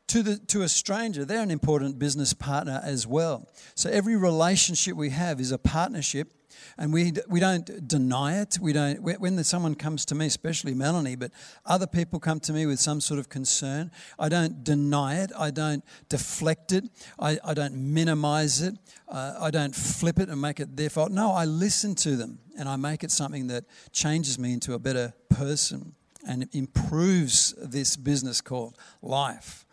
to, 0.08 0.24
the, 0.24 0.38
to 0.48 0.62
a 0.62 0.70
stranger, 0.70 1.26
they're 1.26 1.42
an 1.42 1.52
important 1.52 2.00
business 2.00 2.34
partner 2.34 2.82
as 2.84 3.08
well. 3.08 3.48
So 3.76 3.90
every 3.90 4.16
relationship 4.16 4.96
we 4.96 5.10
have 5.10 5.40
is 5.40 5.52
a 5.52 5.58
partnership, 5.58 6.32
and 6.78 6.94
we, 6.94 7.14
we 7.28 7.40
don't 7.40 7.88
deny 7.88 8.40
it. 8.42 8.58
We 8.62 8.74
don't, 8.74 9.02
when 9.02 9.44
someone 9.44 9.76
comes 9.76 10.06
to 10.06 10.16
me, 10.16 10.26
especially 10.26 10.74
Melanie, 10.74 11.16
but 11.16 11.32
other 11.66 11.88
people 11.88 12.20
come 12.20 12.40
to 12.42 12.54
me 12.54 12.66
with 12.66 12.80
some 12.80 13.02
sort 13.02 13.20
of 13.20 13.30
concern, 13.30 13.92
I 14.18 14.30
don't 14.30 14.64
deny 14.64 15.22
it. 15.22 15.32
I 15.38 15.52
don't 15.52 15.84
deflect 16.10 16.72
it. 16.72 16.86
I, 17.20 17.40
I 17.44 17.54
don't 17.54 17.76
minimize 17.76 18.62
it. 18.62 18.76
Uh, 19.08 19.36
I 19.40 19.52
don't 19.52 19.76
flip 19.76 20.20
it 20.20 20.30
and 20.30 20.42
make 20.42 20.60
it 20.60 20.76
their 20.76 20.90
fault. 20.90 21.12
No, 21.12 21.32
I 21.32 21.46
listen 21.46 21.96
to 21.96 22.16
them 22.16 22.40
and 22.58 22.68
I 22.68 22.76
make 22.76 23.04
it 23.04 23.12
something 23.12 23.48
that 23.48 23.66
changes 23.92 24.40
me 24.40 24.54
into 24.54 24.74
a 24.74 24.80
better 24.80 25.14
person 25.30 25.96
and 26.28 26.48
improves 26.54 27.54
this 27.58 27.96
business 27.96 28.42
called 28.42 28.78
life. 29.02 29.65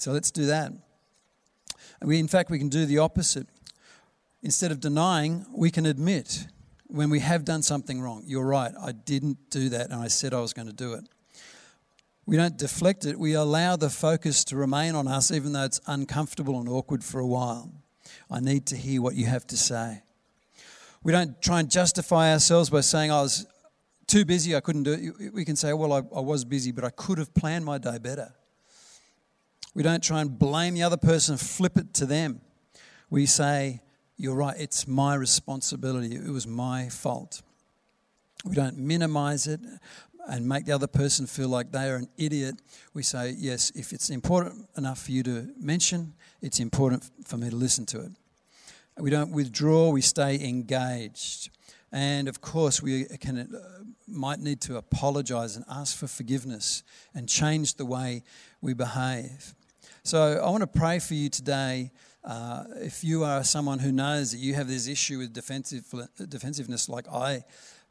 So 0.00 0.12
let's 0.12 0.30
do 0.30 0.46
that. 0.46 0.72
We, 2.02 2.18
in 2.18 2.28
fact, 2.28 2.50
we 2.50 2.58
can 2.58 2.70
do 2.70 2.86
the 2.86 2.98
opposite. 2.98 3.46
Instead 4.42 4.72
of 4.72 4.80
denying, 4.80 5.44
we 5.54 5.70
can 5.70 5.84
admit 5.84 6.46
when 6.86 7.10
we 7.10 7.20
have 7.20 7.44
done 7.44 7.62
something 7.62 8.00
wrong. 8.00 8.22
You're 8.26 8.46
right, 8.46 8.72
I 8.80 8.92
didn't 8.92 9.50
do 9.50 9.68
that, 9.68 9.90
and 9.90 10.00
I 10.00 10.08
said 10.08 10.32
I 10.32 10.40
was 10.40 10.54
going 10.54 10.68
to 10.68 10.72
do 10.72 10.94
it. 10.94 11.04
We 12.24 12.36
don't 12.36 12.56
deflect 12.56 13.04
it, 13.04 13.18
we 13.18 13.34
allow 13.34 13.76
the 13.76 13.90
focus 13.90 14.44
to 14.44 14.56
remain 14.56 14.94
on 14.94 15.06
us, 15.06 15.30
even 15.30 15.52
though 15.52 15.64
it's 15.64 15.80
uncomfortable 15.86 16.58
and 16.58 16.68
awkward 16.68 17.04
for 17.04 17.20
a 17.20 17.26
while. 17.26 17.70
I 18.30 18.40
need 18.40 18.66
to 18.66 18.76
hear 18.76 19.02
what 19.02 19.14
you 19.14 19.26
have 19.26 19.46
to 19.48 19.56
say. 19.56 20.02
We 21.02 21.12
don't 21.12 21.40
try 21.42 21.60
and 21.60 21.70
justify 21.70 22.32
ourselves 22.32 22.70
by 22.70 22.80
saying, 22.80 23.10
oh, 23.10 23.18
I 23.18 23.22
was 23.22 23.46
too 24.06 24.24
busy, 24.24 24.56
I 24.56 24.60
couldn't 24.60 24.84
do 24.84 24.92
it. 24.92 25.34
We 25.34 25.44
can 25.44 25.56
say, 25.56 25.72
Well, 25.72 25.92
I, 25.92 25.98
I 25.98 26.20
was 26.20 26.44
busy, 26.44 26.72
but 26.72 26.84
I 26.84 26.90
could 26.90 27.18
have 27.18 27.32
planned 27.32 27.64
my 27.64 27.78
day 27.78 27.98
better. 27.98 28.32
We 29.74 29.82
don't 29.82 30.02
try 30.02 30.20
and 30.20 30.38
blame 30.38 30.74
the 30.74 30.82
other 30.82 30.96
person, 30.96 31.36
flip 31.36 31.76
it 31.76 31.94
to 31.94 32.06
them. 32.06 32.40
We 33.08 33.26
say, 33.26 33.82
You're 34.16 34.34
right, 34.34 34.56
it's 34.58 34.86
my 34.86 35.14
responsibility, 35.14 36.16
it 36.16 36.30
was 36.30 36.46
my 36.46 36.88
fault. 36.88 37.42
We 38.44 38.54
don't 38.54 38.78
minimize 38.78 39.46
it 39.46 39.60
and 40.26 40.48
make 40.48 40.64
the 40.64 40.72
other 40.72 40.86
person 40.86 41.26
feel 41.26 41.48
like 41.48 41.72
they 41.72 41.88
are 41.88 41.96
an 41.96 42.08
idiot. 42.16 42.56
We 42.94 43.02
say, 43.02 43.34
Yes, 43.38 43.70
if 43.74 43.92
it's 43.92 44.10
important 44.10 44.68
enough 44.76 45.02
for 45.02 45.12
you 45.12 45.22
to 45.24 45.48
mention, 45.58 46.14
it's 46.40 46.58
important 46.58 47.08
for 47.24 47.36
me 47.36 47.50
to 47.50 47.56
listen 47.56 47.86
to 47.86 48.00
it. 48.00 48.10
We 48.98 49.10
don't 49.10 49.30
withdraw, 49.30 49.90
we 49.90 50.00
stay 50.00 50.46
engaged. 50.46 51.50
And 51.92 52.28
of 52.28 52.40
course, 52.40 52.82
we 52.82 53.04
can, 53.04 53.38
uh, 53.38 53.84
might 54.06 54.38
need 54.38 54.60
to 54.62 54.76
apologize 54.76 55.56
and 55.56 55.64
ask 55.68 55.96
for 55.96 56.06
forgiveness 56.06 56.82
and 57.14 57.28
change 57.28 57.74
the 57.74 57.86
way 57.86 58.22
we 58.60 58.74
behave. 58.74 59.54
So 60.02 60.40
I 60.42 60.48
want 60.48 60.62
to 60.62 60.66
pray 60.66 60.98
for 60.98 61.14
you 61.14 61.28
today. 61.28 61.90
Uh, 62.24 62.64
if 62.76 63.04
you 63.04 63.22
are 63.22 63.44
someone 63.44 63.78
who 63.78 63.92
knows 63.92 64.32
that 64.32 64.38
you 64.38 64.54
have 64.54 64.66
this 64.66 64.88
issue 64.88 65.18
with 65.18 65.32
defensive, 65.32 65.84
defensiveness, 66.28 66.88
like 66.88 67.06
I, 67.12 67.44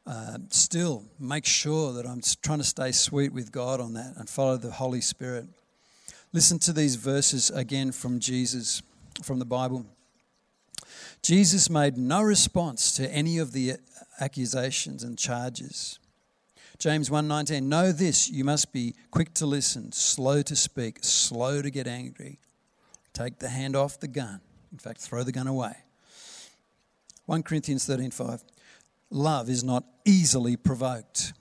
uh, 0.08 0.40
still 0.50 1.04
make 1.20 1.46
sure 1.46 1.94
that 1.94 2.08
I'm 2.08 2.22
trying 2.42 2.58
to 2.58 2.64
stay 2.64 2.92
sweet 2.92 3.32
with 3.32 3.52
God 3.52 3.80
on 3.80 3.94
that 3.94 4.16
and 4.18 4.28
follow 4.28 4.58
the 4.58 4.72
Holy 4.72 5.02
Spirit. 5.02 5.46
Listen 6.34 6.58
to 6.60 6.74
these 6.74 6.96
verses 6.96 7.52
again 7.52 7.92
from 7.92 8.20
Jesus, 8.20 8.82
from 9.24 9.38
the 9.38 9.46
Bible. 9.46 9.86
Jesus 11.22 11.70
made 11.70 11.96
no 11.98 12.24
response 12.24 12.92
to 12.94 13.12
any 13.12 13.38
of 13.38 13.52
the 13.52 13.74
accusations 14.20 15.04
and 15.04 15.18
charges. 15.18 16.00
James 16.80 17.10
1:19 17.10 17.64
Know 17.64 17.92
this 17.92 18.30
you 18.30 18.46
must 18.46 18.72
be 18.72 18.96
quick 19.12 19.34
to 19.34 19.46
listen 19.46 19.92
slow 19.92 20.42
to 20.42 20.56
speak 20.56 21.00
slow 21.02 21.62
to 21.62 21.70
get 21.70 21.88
angry. 21.88 22.40
Take 23.12 23.40
the 23.40 23.50
hand 23.50 23.76
off 23.76 24.00
the 24.00 24.08
gun. 24.08 24.40
In 24.72 24.78
fact 24.78 25.02
throw 25.02 25.24
the 25.24 25.34
gun 25.34 25.46
away. 25.46 25.76
1 27.26 27.44
Corinthians 27.44 27.86
13:5 27.86 28.44
Love 29.10 29.50
is 29.50 29.62
not 29.62 29.84
easily 30.06 30.56
provoked. 30.56 31.34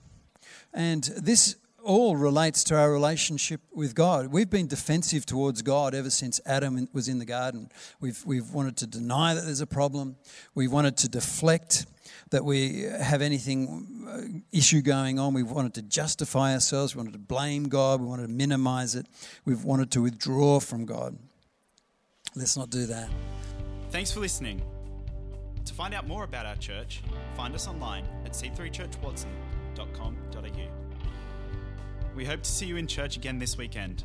And 0.73 1.05
this 1.05 1.55
all 1.83 2.15
relates 2.15 2.63
to 2.65 2.77
our 2.77 2.91
relationship 2.91 3.61
with 3.73 3.95
God. 3.95 4.27
We've 4.27 4.49
been 4.49 4.67
defensive 4.67 5.25
towards 5.25 5.61
God 5.61 5.93
ever 5.93 6.09
since 6.09 6.39
Adam 6.45 6.87
was 6.93 7.07
in 7.07 7.19
the 7.19 7.25
garden. 7.25 7.69
We've, 7.99 8.21
we've 8.25 8.51
wanted 8.51 8.77
to 8.77 8.87
deny 8.87 9.33
that 9.33 9.45
there's 9.45 9.61
a 9.61 9.67
problem. 9.67 10.15
We've 10.55 10.71
wanted 10.71 10.97
to 10.97 11.09
deflect 11.09 11.85
that 12.31 12.43
we 12.45 12.83
have 12.83 13.21
anything 13.21 14.05
uh, 14.07 14.21
issue 14.51 14.81
going 14.81 15.19
on. 15.19 15.33
We've 15.33 15.49
wanted 15.49 15.73
to 15.75 15.81
justify 15.81 16.53
ourselves. 16.53 16.95
We 16.95 16.99
wanted 16.99 17.13
to 17.13 17.19
blame 17.19 17.69
God. 17.69 18.01
We 18.01 18.07
wanted 18.07 18.27
to 18.27 18.33
minimize 18.33 18.95
it. 18.95 19.07
We've 19.45 19.63
wanted 19.63 19.91
to 19.91 20.01
withdraw 20.01 20.59
from 20.59 20.85
God. 20.85 21.17
Let's 22.35 22.57
not 22.57 22.69
do 22.69 22.85
that. 22.87 23.09
Thanks 23.89 24.11
for 24.11 24.19
listening. 24.19 24.61
To 25.65 25.73
find 25.73 25.93
out 25.93 26.07
more 26.07 26.23
about 26.23 26.45
our 26.45 26.55
church, 26.55 27.01
find 27.35 27.53
us 27.55 27.67
online 27.67 28.05
at 28.25 28.31
c3churchwatson.com.au. 28.33 30.68
We 32.19 32.25
hope 32.25 32.43
to 32.43 32.51
see 32.51 32.65
you 32.65 32.75
in 32.75 32.85
church 32.85 33.15
again 33.15 33.39
this 33.39 33.57
weekend. 33.57 34.03